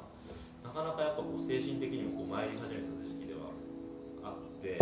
[0.63, 3.49] なかなかやっぱこう精神的にもこう参り始めた時期では
[4.23, 4.77] あって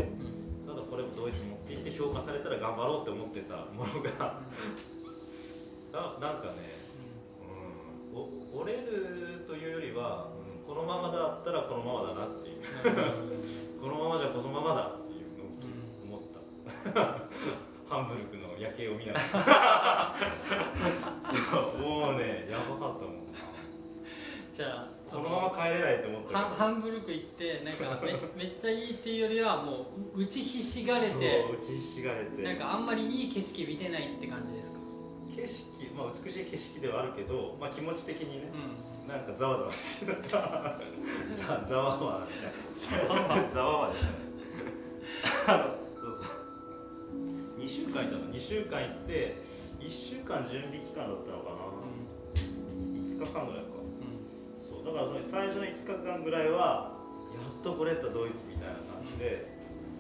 [0.68, 4.42] ただこれをドイツ持って行って評価されたら頑張ろうって思ってたものが
[6.20, 6.85] ななんかね
[8.54, 12.62] 折れるというよりは、うん、このままだったらこのままだなっていう。
[13.82, 16.96] このままじゃこのままだっていうのを思った。
[17.88, 20.16] ハンブルクの夜景を見ながら。
[21.22, 23.38] そうもうねやばかったもんな。
[24.52, 28.14] じゃあこのまま帰れないと思ったハンハンブルク行ってなんかめ
[28.46, 31.08] めっちゃいいっていうよりはもう打ちひしがれて。
[31.12, 32.42] そう打ちひしがれて。
[32.42, 34.75] なんかあんまりいい景色見てないって感じですか？
[35.36, 38.52] 景色、まあ、美しい景色ではあるけど、まあ、気持ち的にね
[39.06, 40.40] うなんかざわざわしてた
[41.36, 43.48] ざざわわみたいな。
[43.48, 43.94] ざわわ。
[43.94, 44.18] でしたね。
[45.48, 46.26] あうそう
[47.60, 49.38] 2週間いたの？2週間行って
[49.80, 51.56] 1週間準備期間だったのかな、
[52.36, 53.78] 5日間ぐらいか。
[53.78, 54.18] ん。
[54.60, 54.86] そう。
[54.86, 56.92] だからその最初の5日間ぐらいは
[57.34, 59.48] やっと来れたドイツみたいな感じで、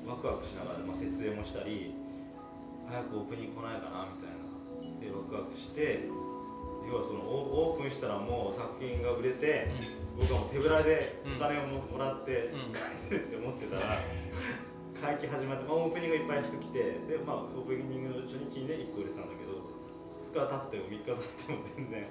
[0.06, 1.94] ワクワクしながら、まあ、設営もしたり
[2.88, 4.35] 早くオープニング来ないかなみたいな
[5.06, 6.10] でワクワクして
[6.86, 9.74] 要はそのオオープンしたらもう作品が売れて、
[10.18, 12.72] 僕はもう手ぶらでお金をももらってうん。
[13.10, 13.98] 帰るって思ってたら、
[15.02, 19.66] 会期始まって、まあ、オープニングがいっぱい人来てで、まあ、オープニングの初日にね1個売れたんだけど
[20.14, 22.08] 2日経っても3日経っても全然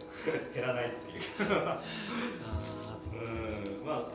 [0.52, 1.20] 減らないっていう。
[1.38, 1.54] う
[3.14, 3.86] うん。
[3.86, 4.12] まあ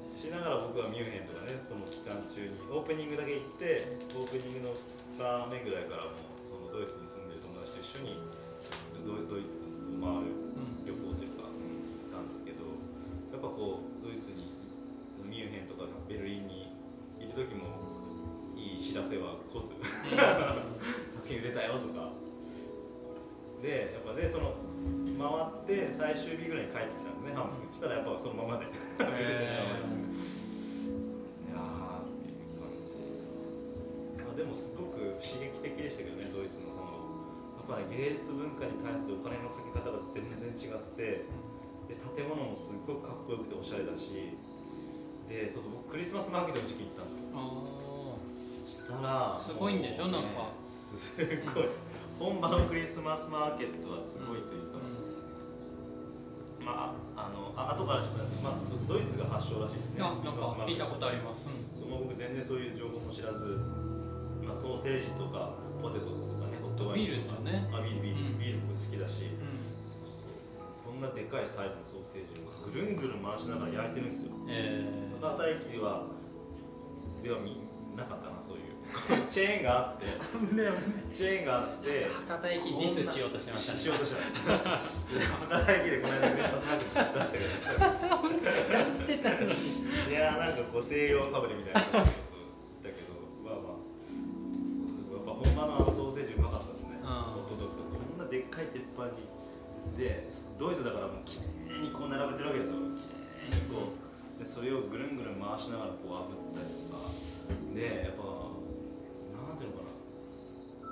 [0.00, 4.74] しながら僕はミュンヘンとかねその期間中にオープニングだけ行ってオープニングの
[5.14, 7.35] 2日目ぐらいからもうそのドイツに住んで
[8.00, 8.18] 緒に
[9.06, 10.84] ドドイツを回るうん。
[10.86, 12.64] 旅行というか、うん行ったんですけど
[13.32, 14.52] やっぱこうドイツに
[15.24, 16.72] ミュンヘンとかベルリンに
[17.20, 17.66] いる時も
[18.56, 19.72] いい知らせはこす
[21.12, 22.12] 作品売れたよとか。
[23.62, 24.52] でやっぱでその
[25.18, 27.68] 回って最終日ぐらいに帰ってきたんですねハンブル。
[27.68, 28.66] クしたらやっぱそのままで。
[28.66, 29.96] 売れてないままで
[31.48, 32.92] いやーっていう感じ、
[34.22, 36.95] まあ、でもすごく刺激的でしたけどねドイツのその
[37.66, 41.26] やっぱね芸術文化に対するお金のかけ方が全然違って
[41.90, 44.38] で建物もすっごくかっこよくておしゃれだし
[45.26, 47.34] でそうそう僕クリスマスマーケットの時期行ったんですよ。
[47.34, 47.66] あ
[48.66, 50.06] したらすごいんでしょ？
[50.06, 50.54] もうなんか。
[50.54, 51.66] すごい
[52.18, 54.78] 本場のクリスマスマーケットはすごいというか、
[56.64, 60.30] まああのあ後から知ったんですけど、まあ、ドドイツが発祥らしいですねあなんか
[60.66, 61.68] 聞いたことありすます、うん。
[61.74, 63.58] そうまあ僕全然そういう情報も知らず、
[64.42, 66.35] まあ、ソーセージとかポテトとか
[66.76, 67.68] とかビールですよね。
[67.72, 68.38] あビールビール、うん。
[68.38, 69.22] ビール僕好きだし、
[70.84, 71.00] こん。
[71.00, 74.32] なでかいサイズのソーセージをぐるんぐるん回しながら焼いてるんですよ。
[74.48, 74.84] え
[75.20, 76.04] 博多駅は
[77.22, 78.76] では見なかったなそういう。
[79.28, 80.06] チェーンがあって。
[80.06, 82.06] ー、 チェーンがあって。
[82.28, 83.72] 博多駅ディスしようとしました。
[83.72, 87.44] ねしようとしたで博多駅でこの間クリスマスマーケ出したけ
[88.78, 90.10] ど出してたのに。
[90.10, 91.80] いやーなんかこう西洋かぶれみたいな
[99.96, 100.28] で
[100.58, 102.76] ドイツだからもうきれいにこう並べてるわけですよ。
[103.00, 103.16] きれ
[103.56, 107.08] いにこうでそれをぐるんぐるん回しながらこう炙ったりとか。
[107.72, 108.24] でやっぱ
[109.32, 109.96] なんていうのかな。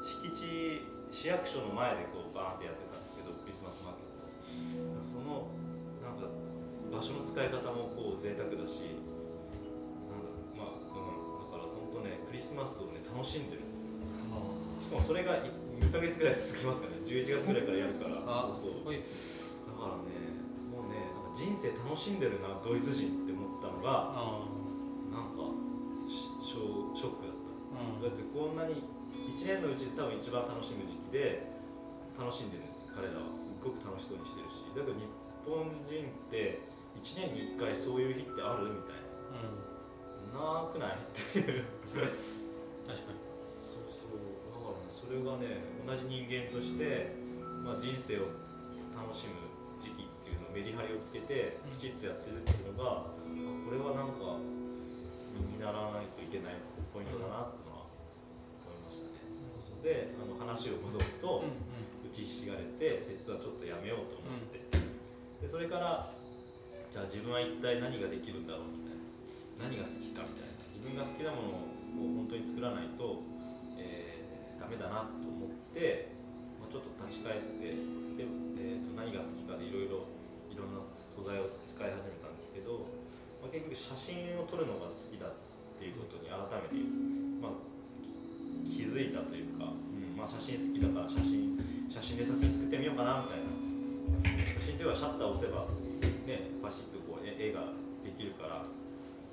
[0.00, 0.80] 敷地
[1.12, 5.04] 市役所の前でこうバーンってやってたんですけどクリスマスマーケット。
[5.04, 5.48] その
[6.00, 6.28] なんか
[6.92, 8.96] 場所の使い方もこう贅沢だし
[10.08, 10.56] なんだろう。
[10.56, 13.96] まあ、うん、だから本当ねクリスマスをね楽しんでるんですよ。
[14.80, 15.40] しかもそれが
[15.80, 18.22] 2ヶ月ぐらい続きますからね11月ぐらいからやるから。
[18.26, 18.92] あそうそう。
[18.94, 20.12] だからね
[20.70, 24.44] もうねなんか人生楽しんでるなドイツ人って思ったのがあ
[25.10, 25.50] なんか
[26.08, 27.78] しショショックだった。
[27.78, 28.02] ーうん。
[28.02, 28.82] だってこんなに
[29.34, 31.50] 1年のうちで多分一番楽しむ時期で
[32.18, 33.34] 楽しんでるんですよ彼らは。
[33.34, 34.62] すっごく楽しそうにしてるし。
[34.74, 35.06] だけど日
[35.46, 36.60] 本人って
[36.98, 39.02] 1年に1回そういう日ってあるみたい
[39.34, 40.38] うん。
[40.38, 40.98] ななくない？
[40.98, 41.64] っていう。
[42.86, 43.23] 確かに
[45.14, 47.14] れがね同じ人間として、
[47.62, 48.34] まあ、人生を
[48.92, 49.46] 楽しむ
[49.78, 51.72] 時期っていうのをメリハリをつけてうん。
[51.72, 53.14] きちっとやってるっていうのが、あ
[53.64, 54.38] これはなんか
[55.50, 56.58] 見習わないといけない
[56.92, 57.90] ポイントだなっていうのは
[58.66, 59.22] 思いましたね。
[59.46, 61.74] そうそうであの話を戻すと、うん
[62.04, 64.62] 打ちひしがれて鉄はちょっとやめようと思って、
[65.42, 66.14] でそれから
[66.86, 69.02] じゃあ自分は一体何ができるんだろうみたい
[69.58, 69.66] な。
[69.66, 70.54] 何が好きかみたいな。
[70.78, 73.33] 自分が好きなものを本当に作らないと、えー、
[74.64, 76.08] ダメだなと思って、
[76.56, 77.76] まあ、ちょっと立ち返って
[78.16, 80.08] で、えー、と何が好きかでいろいろ
[80.48, 82.88] いろんな素材を使い始めたんですけど、
[83.44, 85.36] まあ、結局写真を撮るのが好きだっ
[85.76, 86.80] ていうことに改めて、
[87.44, 87.60] まあ、
[88.64, 91.60] 気づいたというか、うんまあ、写真好きだから写真
[91.92, 93.52] 写真で作品作ってみようかなみたいな。
[94.64, 95.68] 写真というのはシャッターを押せば、
[96.24, 98.64] ね、パシッとこう絵絵ができるから、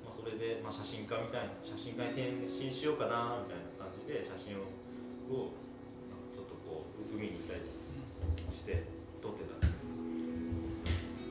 [0.04, 4.81] ま、それで、まあ、写真家みたいな写真家に転身しようかなみたいな感じで写真を
[5.30, 5.52] を
[6.34, 7.60] ちょっとこう海に行ったり
[8.50, 8.84] して
[9.20, 9.82] 撮ってたんですよ。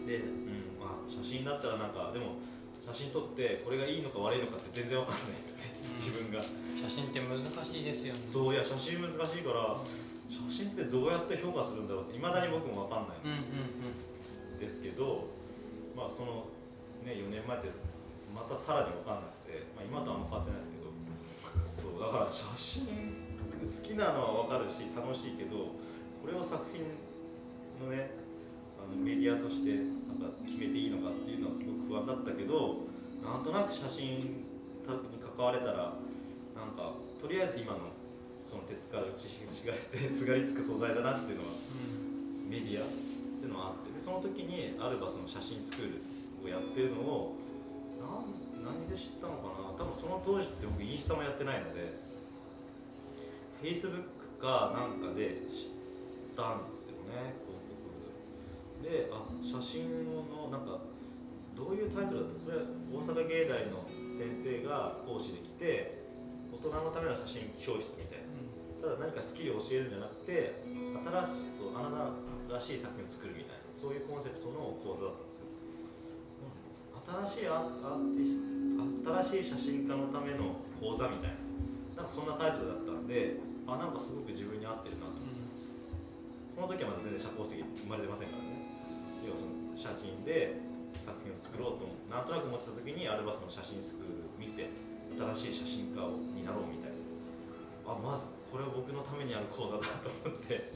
[0.08, 0.80] で、うん。
[0.80, 2.40] まあ、写真だったらなんかでも
[2.86, 5.64] 写真撮ってこれがいいのか悪いのかって全然わかんないですよね。
[5.96, 6.42] 自分が。
[6.42, 8.20] 写真って難しいですよね。
[8.20, 9.78] そういや写真難しいから
[10.28, 13.18] 写真ってどうやって評価するんだろうっていまだに僕も分かんない。
[13.24, 14.60] うんうんん。
[14.60, 15.30] ですけど、
[15.96, 16.50] まあその
[17.06, 17.70] ね4年前って
[18.34, 20.82] またさらに分かんなくて、まあ、今とあんま変わってないですけど。
[21.62, 23.21] そうだから写真
[23.62, 25.78] 好きなのは分かるし楽しいけど
[26.22, 26.84] これを作品
[27.82, 28.12] のね
[28.78, 29.76] あのメディアとして
[30.10, 32.86] なんか決めていいのかっていうのはすごく不安だったけど
[33.22, 34.46] なんとなく写真に
[34.86, 35.94] 関われたら
[36.58, 37.94] なんかとりあえず今の
[38.46, 42.88] その鉄から打ちひしがれて すがりつく素材だなっていうのはうんメディアっ
[43.40, 46.02] ていうのはあってでその時にアルバスの写真スクー
[46.44, 47.38] ルをやってるのを
[48.62, 49.74] 何で知ったのかな。
[49.78, 51.98] 多分その当時って僕インスタもやってないので
[53.62, 59.10] Facebook かなんかで知ったんですよね広告で。
[59.14, 60.82] あ写真のなんか
[61.56, 62.58] どういうタイトルだったそれ
[62.90, 63.86] 大阪芸大の
[64.18, 66.02] 先生が講師で来て
[66.52, 68.32] 大人のための写真教室みたいな。
[68.82, 72.10] ただ何かスキルを教えるんじゃなくて新しいそうあな
[72.50, 75.46] たらしい作品を作るみたいなそういうコンセプトの講座だったんですよ、
[76.42, 81.42] うん、新しいアアーティスト新しい写真家のための講座みたいな。
[82.02, 83.38] なんかそんなタイトルだったんで
[83.72, 85.42] あなんかすごく自分に合ってるなと思って
[86.56, 88.68] この時はまだ全然社交的生まれてませんからね。
[89.24, 90.60] 要はその写真で
[91.00, 94.68] 作品を作ろうと思ってなんとなく思ってた時にアルバスの写真スクール見て
[95.16, 96.04] 新しい写真家
[96.36, 97.96] になろうみたいな。
[97.96, 100.70] あまずこれは僕のためにある講座だと思って。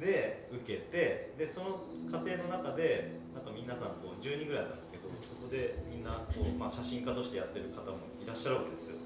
[0.00, 8.96] で受けてでその過程の中でなんか皆さんこう10人ぐらいだったんですけどそこでみんなこう、まあ、写真家としてやってる方もいらっしゃるわけですよ、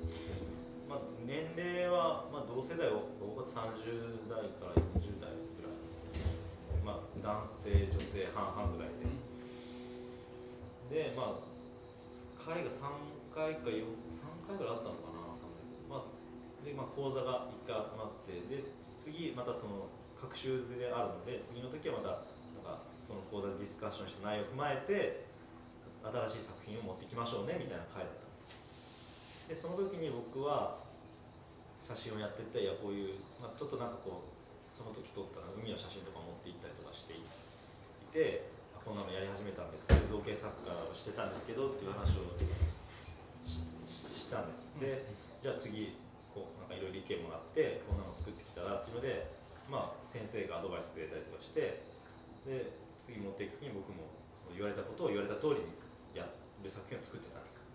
[0.91, 5.79] まあ、年齢は、まあ、同世代を僕は30代から40代ぐらい、
[6.83, 9.07] まあ、男性女性半々ぐらいで。
[10.91, 11.51] でまあ
[12.35, 12.83] 会が3
[13.31, 15.87] 回か4 3回ぐらいあったのかなわかんないけど。
[15.87, 18.67] まあでまあ講座が1回集まってで
[18.99, 19.87] 次またその
[20.19, 22.27] 各週であるので次の時はまた
[22.59, 25.31] なんかその講座でディスカッションした内容を踏まえて
[26.03, 28.27] 新しい作品を持ってきましょうねみたいな会だった。
[28.27, 28.30] ん
[29.51, 30.79] でその時に僕は
[31.83, 34.31] 写真をやってていやこういう、まあ、ちょっとなんかこう
[34.71, 37.27] その時撮った海の写真とか持って行ったりとかしてい
[38.15, 39.91] てあこんなのやり始めたんです。
[40.07, 42.31] 造形作家をしてたんですけどっていう話を
[43.43, 43.67] し
[44.23, 44.71] したんです。
[44.79, 45.03] で
[45.43, 45.99] じゃあ次
[46.31, 49.35] こうなんかいろいろ意見もらってこんなの作ってきたらっていうので
[49.67, 51.83] まあ先生がアドバイスくれたりとかして
[52.47, 52.71] で
[53.03, 55.75] 次持っていく時に僕もその言われたことを言われた通りに
[56.15, 57.67] やる作品を作ってたんです。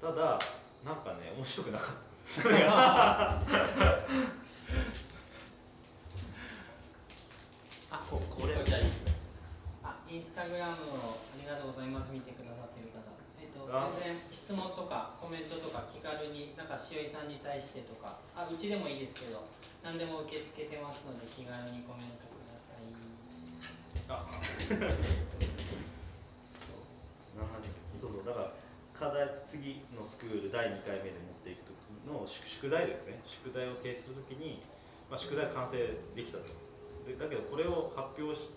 [0.00, 0.40] ただ
[0.84, 3.42] なんかね面白くなかったんですそれが。
[7.90, 8.92] あここれじゃあいい
[9.82, 13.00] あインスタグラムをありがとうございます見てくださってる方。
[13.40, 18.18] えっ、とあ全然質問とかコメントとか気軽になんかしおりさんに対してとか。
[18.36, 19.42] あうちでもいいですけど
[19.82, 22.84] 何でも受け付けてますので気軽にコメントください。
[24.08, 24.26] あ
[26.60, 26.84] そう。
[27.98, 28.52] そうそうだから
[28.98, 31.72] 課題次のスクール第2回目で持っていく時
[32.06, 33.20] の宿宿題ですね。
[33.26, 34.60] 宿題を提出する時に、
[35.10, 35.78] まあ、宿題完成
[36.16, 36.44] できたと。
[37.06, 38.50] でだけどこれを発表し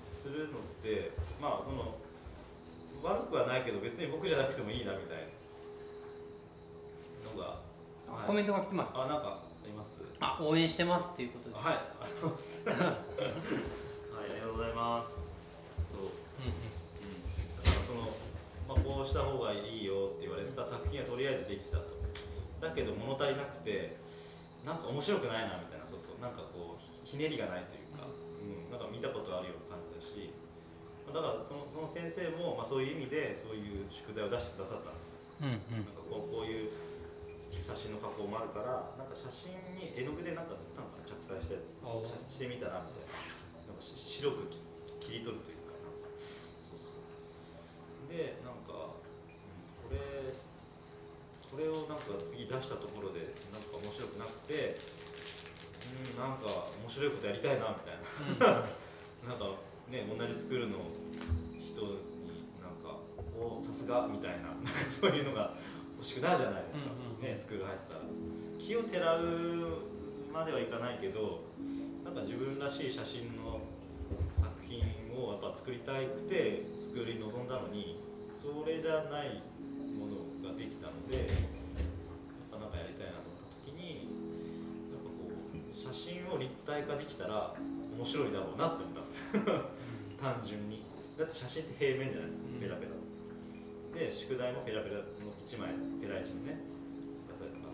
[0.00, 1.10] するのって
[1.40, 1.94] まあその
[3.02, 5.26] 悪くはないけど別に僕じゃなくてもいいなみたい
[7.26, 7.58] なのが、はい
[8.24, 8.92] あコメントが来てます。
[8.94, 9.96] あなんかあります？
[10.20, 12.68] あ応援してますっていうことではいありがとうございます。
[12.68, 12.84] はいあ
[14.34, 15.20] りがとうございます
[15.90, 16.10] そう
[17.64, 18.00] だからその、
[18.68, 21.98] まあ、こうした方がいいよって言われた作品はとりあえずできたと。
[22.62, 23.98] だけど物足りなくて
[24.62, 30.30] なんか面白くないなみたいなそうそうなんかこうひひねりがないというか、うん、なんか見たことあるような感じだし
[31.02, 35.82] だからそのその先生も、まあ、そういう意味でそういう宿題を出してくださったんですうんうん。
[35.82, 36.70] なんかこうこういう
[37.50, 41.74] 写真の加工もあるからなんか写真に絵の具でなんか塗ったのかな着彩したやつ。
[42.30, 43.18] してみたらみたいな。
[43.66, 44.62] なんかし白くき
[45.02, 45.61] 切り取るという
[48.12, 49.32] でなんか、うん
[49.88, 49.98] これ
[51.50, 54.76] これをなんか次出したところでなんか面白くなくて
[55.84, 56.48] うんなんか
[56.80, 58.00] 面白いことやりたいなみたい
[58.40, 58.64] な。
[59.28, 59.44] なんか
[59.90, 60.78] ね同じスクールの
[61.60, 62.96] 人になんか
[63.36, 64.48] 「おさすが」みたいな。
[64.48, 65.54] なんかそういうのが
[65.96, 66.80] 欲しくなるじゃないですか、
[67.20, 68.00] ねスクール入ってたら。
[68.58, 69.22] 気をてらう
[70.32, 71.42] まではいかないけど
[72.04, 73.60] なんか自分らしい写真の
[74.32, 78.00] 作品をやっぱ作りたくてスクールに臨んだのに
[78.36, 79.42] それじゃない
[79.98, 81.26] ものができたのでやっ
[82.50, 84.08] ぱなんかやりたいなと思った時に
[84.90, 87.54] なんかこう写真を立体化できたら
[87.96, 89.16] 面白いだろうなって思ったんです。
[90.20, 90.82] 単純に。
[91.18, 92.60] だって写真って平面じゃないですかうん。
[92.60, 92.92] ペラペラ。
[93.94, 95.02] で宿題もペラペラの
[95.44, 96.58] 1枚ペラ1のね。
[97.28, 97.71] 出されたから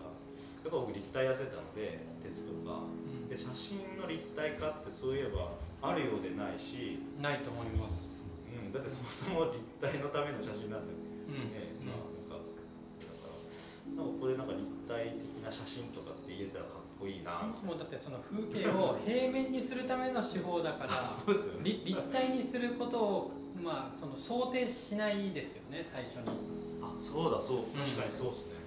[0.63, 2.83] やっぱ僕立体やってたので鉄とか。
[3.29, 5.53] で写真の立体化ってそういえば
[5.85, 8.09] あるようでないし、ないと思います。
[8.49, 10.89] うん、だってそもそも立体のための写真なんて
[11.29, 11.53] うん。
[11.53, 12.49] ね、まあなんか
[12.97, 17.37] だからなんかここでなんか立体的な写真とかって言えたらかっこいいな。
[17.37, 21.69] そもそもだってその風景を平面にするための手法だから そうですよね。
[21.69, 23.31] り立体にすることを
[23.61, 26.33] まあその想定しないですよね最初に、
[26.81, 27.69] あそうだそう。
[27.77, 28.58] 確かにそうですね、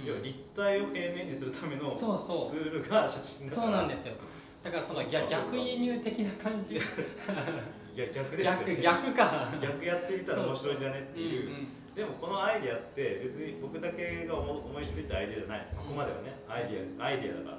[0.00, 0.06] うん。
[0.06, 2.60] いや立体を平面にするためのツそうそう。
[2.60, 3.66] ールが写真だから。
[3.66, 4.14] そうなんですよ。
[4.62, 6.74] だからその逆逆輸入的な感じ。
[6.74, 8.68] いや逆ですよ。
[8.68, 9.48] 逆ね逆か。
[9.60, 11.48] 逆やってみたら面白いんじゃねっていう。
[11.48, 16.38] うんうんでもこのアイディアって別に僕だけが思思いついたアイディアじゃないですここまではね。
[16.48, 17.58] アイディアですアイディアだから。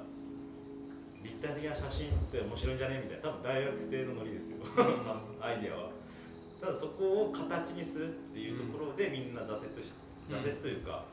[1.22, 3.28] 立体的な写真って面白いんじゃねみたいな。
[3.28, 4.56] 多分大学生のノリですよ。
[5.38, 5.90] アイディアは。
[6.60, 9.94] ただそこを形にするっていうところでみんな挫折し
[10.30, 10.36] うん。
[10.38, 11.04] 挫折というか、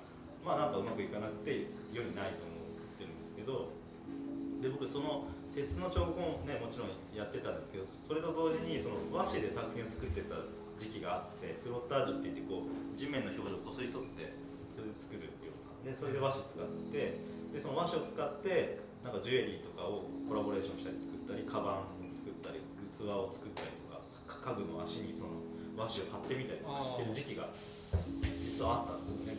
[0.45, 3.71] まあなんかうまくいかなくて世にないと思ってるんですけど
[4.61, 10.35] で僕その鉄の彫刻もねもちろんやってたんですけどそれと同時にその和紙で作品を作ってた
[10.79, 14.31] 時期があってフロッタージュって言ってこう地面の表情をこすり取って
[14.71, 15.91] それで作るような。
[15.91, 17.19] でそれで和紙使って
[17.51, 22.59] でその和紙を使ってなんかジュエリーとかをコラボレーションしたり作ったりカバンを作ったり
[22.91, 25.39] 器を作ったりとか家具の足にその
[25.79, 27.47] 和紙を貼ってみたりとかしてる時期が
[28.43, 29.38] 実はあったんですよね、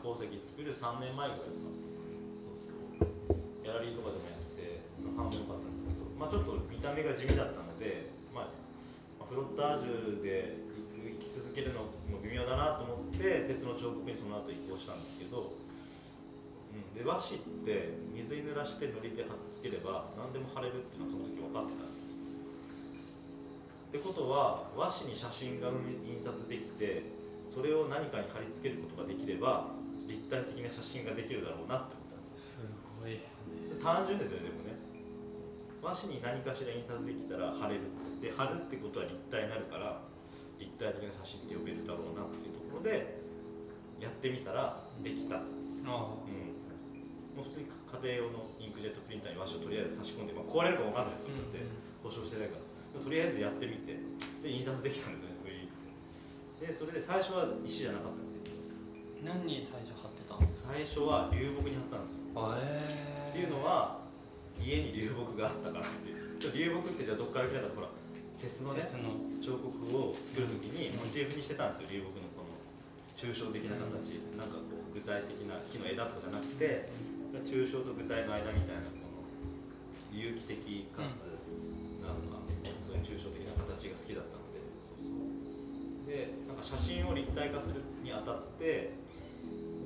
[0.00, 1.68] うん、その社交石作る3年前ぐらいか
[2.36, 3.40] そうそう。
[3.62, 4.80] ギャラリーとかでもやって
[5.16, 8.52] 反応良かったんですけど、まあ、ちょっと見た目が地味だったので、まあ、
[9.20, 10.56] まあフロッタージュで
[11.20, 15.52] 生き続けるのも微妙だなと思って鉄の彫刻にその後移行したんですけど、
[16.72, 22.20] うん、で和紙って水に濡らして塗りで貼っつければ何でも貼れるっていうのはその時分かってたんですよ。
[23.90, 25.66] ってことは和紙に写真が
[26.06, 27.02] 印刷できて
[27.48, 29.66] それを何かに貼り付けることができれば
[30.10, 32.66] 立体的な写真ができるだろうなって思ったんですよ。
[32.66, 33.78] すごいっすね。
[33.78, 34.50] 単純ですよね。
[34.50, 34.74] でもね
[35.80, 37.88] 和紙に何かしら印刷できたら貼れる
[38.20, 40.02] で貼るってことは立体になるから
[40.58, 43.16] 立体的な写真って呼べるだろうなっていうところで
[43.96, 45.40] やってみたらできた、う。
[45.40, 46.20] ん、あ。
[47.32, 51.64] もう普通に家庭用のインクジェットプリンターに和紙をとりあえず差し込んで、まあ、壊れるかわかんないですよだって。
[52.02, 52.70] 故障してないから。
[52.98, 53.94] とりあえずやってみて
[54.42, 55.40] で印刷できたんですよね
[56.60, 58.60] でそれで最初は石じゃなかったんですよ
[59.24, 59.99] 何に最初貼ってたんです
[60.52, 62.34] 最初は流木に貼ったんですよ。
[62.34, 62.86] かえ
[63.30, 64.00] っていうのは
[64.60, 67.88] 家に流木があったからっていう流木ってじゃあどっから来たかほら
[68.38, 69.16] 鉄のね鉄の。
[69.40, 72.52] 彫刻を作るときにモチーフにしてたんですよ流木のこの
[73.16, 76.88] 抽象的な形、なんかこう具体的な木の枝とかじゃなくて
[77.44, 79.24] 抽象と具体の間みたいなこの
[80.12, 81.24] 有機的かつ
[82.04, 82.40] なんか
[82.76, 86.08] そういう抽象的な形が好きだったのでそうそう。
[86.08, 88.92] でなんか写真を立体化するにあたって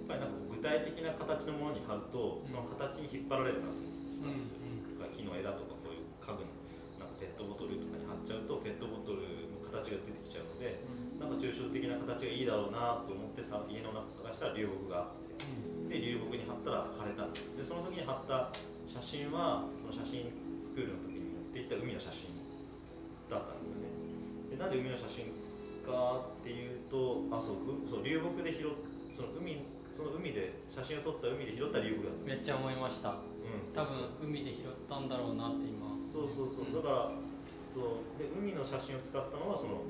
[0.06, 4.64] ぱりなんか具体的な形のものに貼るとその形に引っ張られるなと思ったんですよ、
[4.98, 6.52] だから木の枝とかこういう家具の
[7.00, 10.80] なんかペットボトルとかに貼っちゃうとペットボトルの形が出てきちゃうので
[11.20, 17.52] なんか抽象的な形がいいだろうなと思ってさ家の中探したら流木があってで流木に貼ったら貼れたんです。
[17.56, 18.48] でその時に貼った
[18.88, 22.32] 写真はその写真スクールの時に持っていった海の写真
[23.28, 23.88] だったんですよね。
[24.50, 25.32] でなんで海の写真
[25.84, 28.72] かっていうとあそううそう流木で拾っ
[29.14, 29.62] その海
[29.94, 32.26] その海で写真を撮った海で拾った流木だった。
[32.26, 33.14] めっちゃ思いました。
[33.14, 33.62] うん。
[33.70, 35.86] 多分海で拾ったんだろうなって今。
[35.86, 36.74] そうそうそう。
[36.74, 37.14] だから
[37.70, 38.18] そう。
[38.18, 39.86] で海の写真を使ったのはその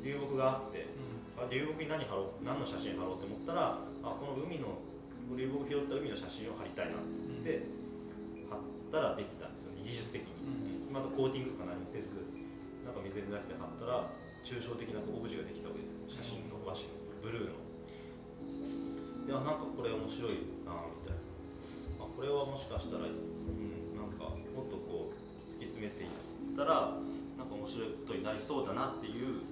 [0.00, 0.88] 流木があって
[1.36, 2.44] あ流木に何貼ろう？
[2.44, 4.80] 何の写真貼ろうと思ったらあこの海の
[5.36, 7.44] 流木拾った海の写真を貼りたいなうん。
[7.44, 7.68] で
[8.48, 8.58] 貼っ
[8.88, 9.76] たらできたんですよ。
[9.84, 12.24] 技術的に、まだコーティングとか何もせず
[12.84, 14.08] なんか水に出して貼ったら
[14.40, 16.08] 抽象的なオブジェができたわけですよ。
[16.08, 16.96] 写真の和紙の。
[17.20, 17.60] ブルーの
[19.26, 22.04] であなんかこれ面白いなみたいな。
[22.04, 26.10] あこれはもしかしたら、うん、なんかもっとこう突き詰めていっ
[26.56, 26.96] たら
[27.36, 29.44] なんか面白いことになりそうだなっていう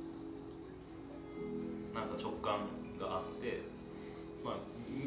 [1.95, 3.63] なんか直感があって、
[4.45, 4.55] まあ、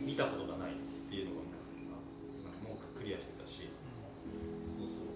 [0.05, 0.75] 見たことがないっ
[1.09, 1.51] ていうのが
[1.91, 3.69] まあもうクリアしてたし。
[4.51, 5.11] そうそう。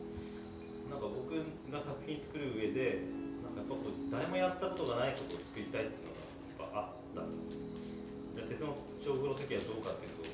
[0.90, 1.34] なんか僕
[1.72, 3.04] が作品作る上で
[3.44, 10.30] なんかやっぱこう誰もやったことがないことを作りたいっていうのがやっぱあったんですじゃあ鉄の彫刻の時はどうかっていうと、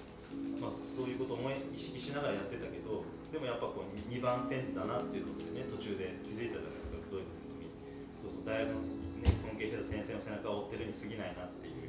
[0.59, 7.71] まあ、そういうことを思い意識しながらやってたけどでもやっぱこう2番煎じだなっていうのでね途中で気づいたじゃないですかドイツの時
[8.19, 8.83] そうそう大学の、
[9.23, 11.87] ね、尊敬してた先生の背中を追ってるに過ぎないなっていう。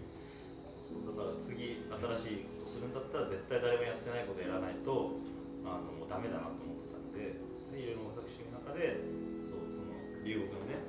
[0.63, 5.17] そうそうだから次新しいことするんだったら絶対誰もやってないことやらないと
[5.65, 7.41] あのもうダメだなと思ってたんで
[7.73, 9.01] でいろいろ模索していく中で
[9.41, 10.85] そうその留学のね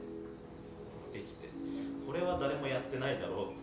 [1.16, 1.48] できて
[2.04, 3.63] これは誰もやってないだろう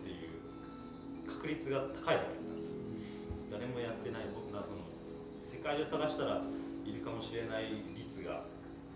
[1.41, 2.69] 確率が高いわけなんです。
[2.69, 2.77] よ
[3.49, 4.85] 誰もやってない僕がその
[5.41, 6.37] 世界中探したら
[6.85, 8.45] いるかもしれない率が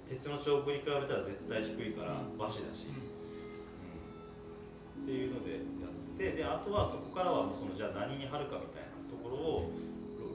[0.05, 2.37] 鉄の彫刻に比べたら絶対低いからうん。
[2.37, 3.01] 和紙だし、うん。
[5.01, 9.73] っていうのでやってであとはそこからはもうそのじゃあ何に貼るかみたいなところを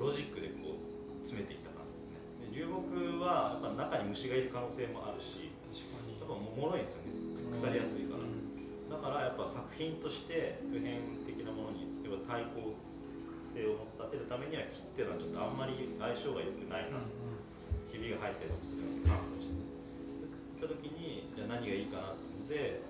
[0.03, 2.19] ロロジックでこう詰めていった感じですね。
[2.51, 7.15] で流木はやっぱ中に虫がいる可能性もあるしやっぱもろいんですよね。
[7.55, 8.27] 腐りやすいから、
[8.91, 11.70] だからやっぱ作品として普遍的なものに
[12.11, 12.75] 要は対抗
[13.47, 16.99] 性を持たせるためには木っていうのはちょっとあんまり相性が良くないな、
[17.87, 19.61] ひびが入ったりとかするので乾燥して
[20.59, 22.83] た時にじゃあ何がいいかなっていうので、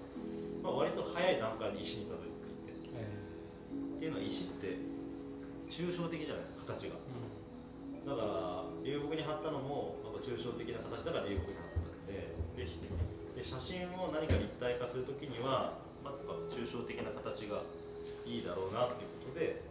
[0.64, 2.70] まあ、割と早い段階で石にたどり着いて。
[4.00, 4.80] っていうのは石って
[5.68, 6.96] 抽象的じゃないですか形が。
[8.08, 12.80] だから流木に貼ったのもなんか抽象的な形だから流木に貼ったんででひ
[13.36, 17.60] で写真を何か立体化するときには、まあ、やっぱ抽象的な形が
[18.24, 19.62] いいだろうなっていうことで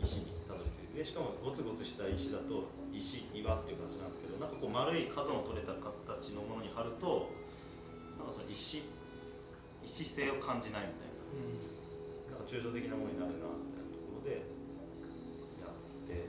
[0.00, 7.28] 石にたどり着いてでしかもゴツゴツした石だと石岩っていう形なんですけどなんかこう丸い角の取れた形のものに貼ると
[8.16, 8.80] なんかその石
[9.84, 11.20] 異質性を感じないみたいな。
[12.32, 14.42] なんか抽象的なものになるなみたいなところで
[15.62, 16.26] やって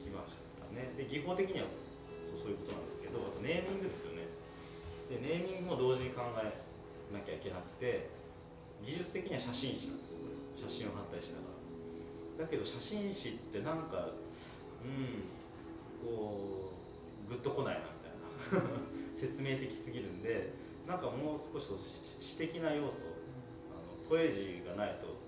[0.00, 0.96] きましたね。
[0.96, 1.66] で技法的には
[2.16, 4.26] そうそういうことなんですけどあとネーミングですよね。
[5.12, 6.56] でネーミングも同時に考え
[7.12, 8.08] なきゃいけなくて
[8.82, 11.54] 技術的には写真誌なんですよこれ写真を貼ったりしなが
[12.42, 12.44] ら。
[12.44, 14.10] だけど写真誌ってなんか
[14.82, 15.22] うん
[16.02, 16.74] こ
[17.26, 18.78] うグッとこないなみたいな。
[19.18, 20.54] 説明的すぎるんで
[20.86, 21.74] なんかもう少し
[22.18, 23.02] 詩的な要素
[23.68, 25.18] あのポエジーがないと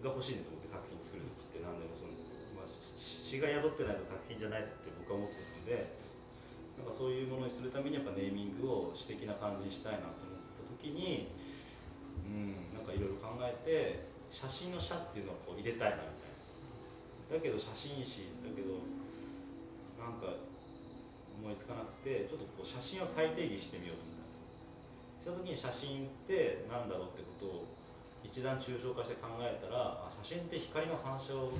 [0.00, 5.98] が欲しいんです僕作品作る時って何でもそうなんですけど、まあ、詩が宿ってないと作品じゃないって僕は思ってるので
[6.78, 11.28] なんかそういうものにするためにやっぱネーミングを詩的な感じにしたいなと思った時に
[12.24, 17.36] うんなんかいろいろ考えて写真の写っていうのをこう入れたいなみたいな。
[17.36, 18.82] だけど写真誌だけど
[19.98, 20.38] なんか
[21.38, 24.50] 思いつかなくてちょっとこう写真を再定義してみようと思ったんですよ。
[25.20, 27.66] した時に写真って何だろうってことを
[28.22, 31.54] 一段抽象化して考えたらあ写真って光の反射を,、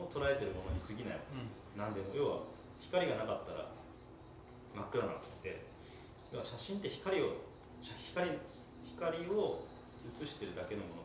[0.00, 2.08] を捉えてるものに過ぎないわけですよ、何でも。
[2.14, 2.38] 要は
[2.80, 3.68] 光がなかったら
[4.74, 5.74] 真っ暗なので。
[6.34, 7.46] 要は写真って光を
[7.80, 8.26] 写光
[8.82, 9.62] 光を
[10.02, 11.03] 映してるだけのもの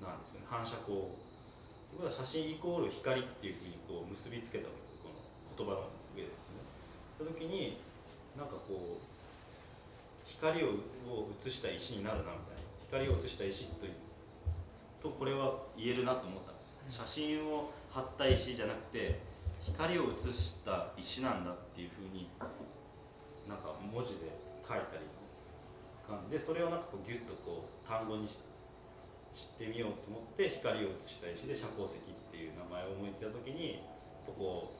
[0.00, 0.46] なんですよね。
[0.48, 1.10] 反射光。
[1.88, 5.18] ということは写真イコール光っていうふうにこう結びつけたわけですこの
[5.56, 6.60] 言葉の上でですね。
[7.16, 7.78] その時に
[8.36, 9.02] なんかこう
[10.24, 10.66] 光を
[11.08, 12.62] を映した石になるなみたいな。
[12.88, 13.92] 光を映した石という
[15.02, 17.04] とこれは言えるなと思ったんですよ。
[17.04, 19.20] 写真を貼った石じゃなくて
[19.60, 22.28] 光を映した石なんだっていうふうに
[23.48, 24.32] なんか文字で
[24.62, 25.04] 書いたり。
[26.08, 28.47] かでそれをなんかこうギュッとこう単語にして
[29.38, 33.86] してみようと思って光を映した石で遮光石っていう名前を思いついた時に
[34.26, 34.74] ここ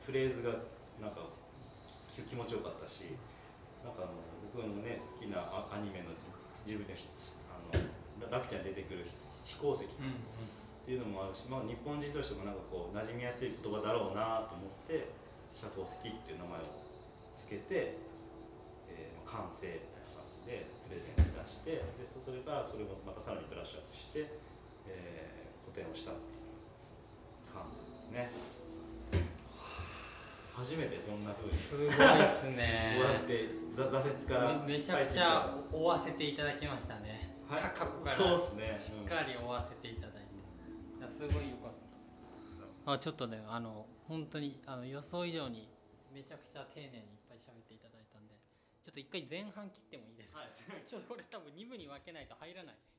[0.00, 0.56] フレーズが
[0.96, 1.28] なんか
[2.16, 3.12] 気持ちよかったし
[3.84, 4.16] なんかあの
[4.50, 6.16] 僕のね好きなアニメの
[6.64, 9.06] 自分であのラピュタに出てくる
[9.44, 9.88] 飛行石っ
[10.84, 15.12] ていうのもあるし、まあ、日本人としてもなんかこう馴染みやすい言葉だろうなと思って
[15.54, 16.64] 遮光石っていう名前を
[17.36, 17.94] つけて、
[18.88, 19.97] えー完成みたいな。
[20.48, 24.32] でプレゼンに出してでそそれからそれをまたさらにブラッシュアップして、
[24.88, 28.30] えー個展をしたっていう感じですね。
[30.56, 32.02] 初めてこんな風にすごいですこ
[32.48, 37.20] うねやってざ挫折からめめちゃくちゃ追わせていただきましたね。
[37.48, 37.60] はい。
[37.60, 40.40] 過去からしっかり追わせていただいて。
[40.98, 41.72] いやすごいよかっ
[42.86, 42.92] た。
[42.92, 45.68] あちょっとねあの本当にあの予想以上に
[46.12, 47.17] めちゃくちゃ丁寧に
[48.98, 50.50] と一回前半切ってもいいですか、はい。
[50.90, 52.74] ちょっとこれ多分2部に分けないと入らない。
[52.74, 52.97] あ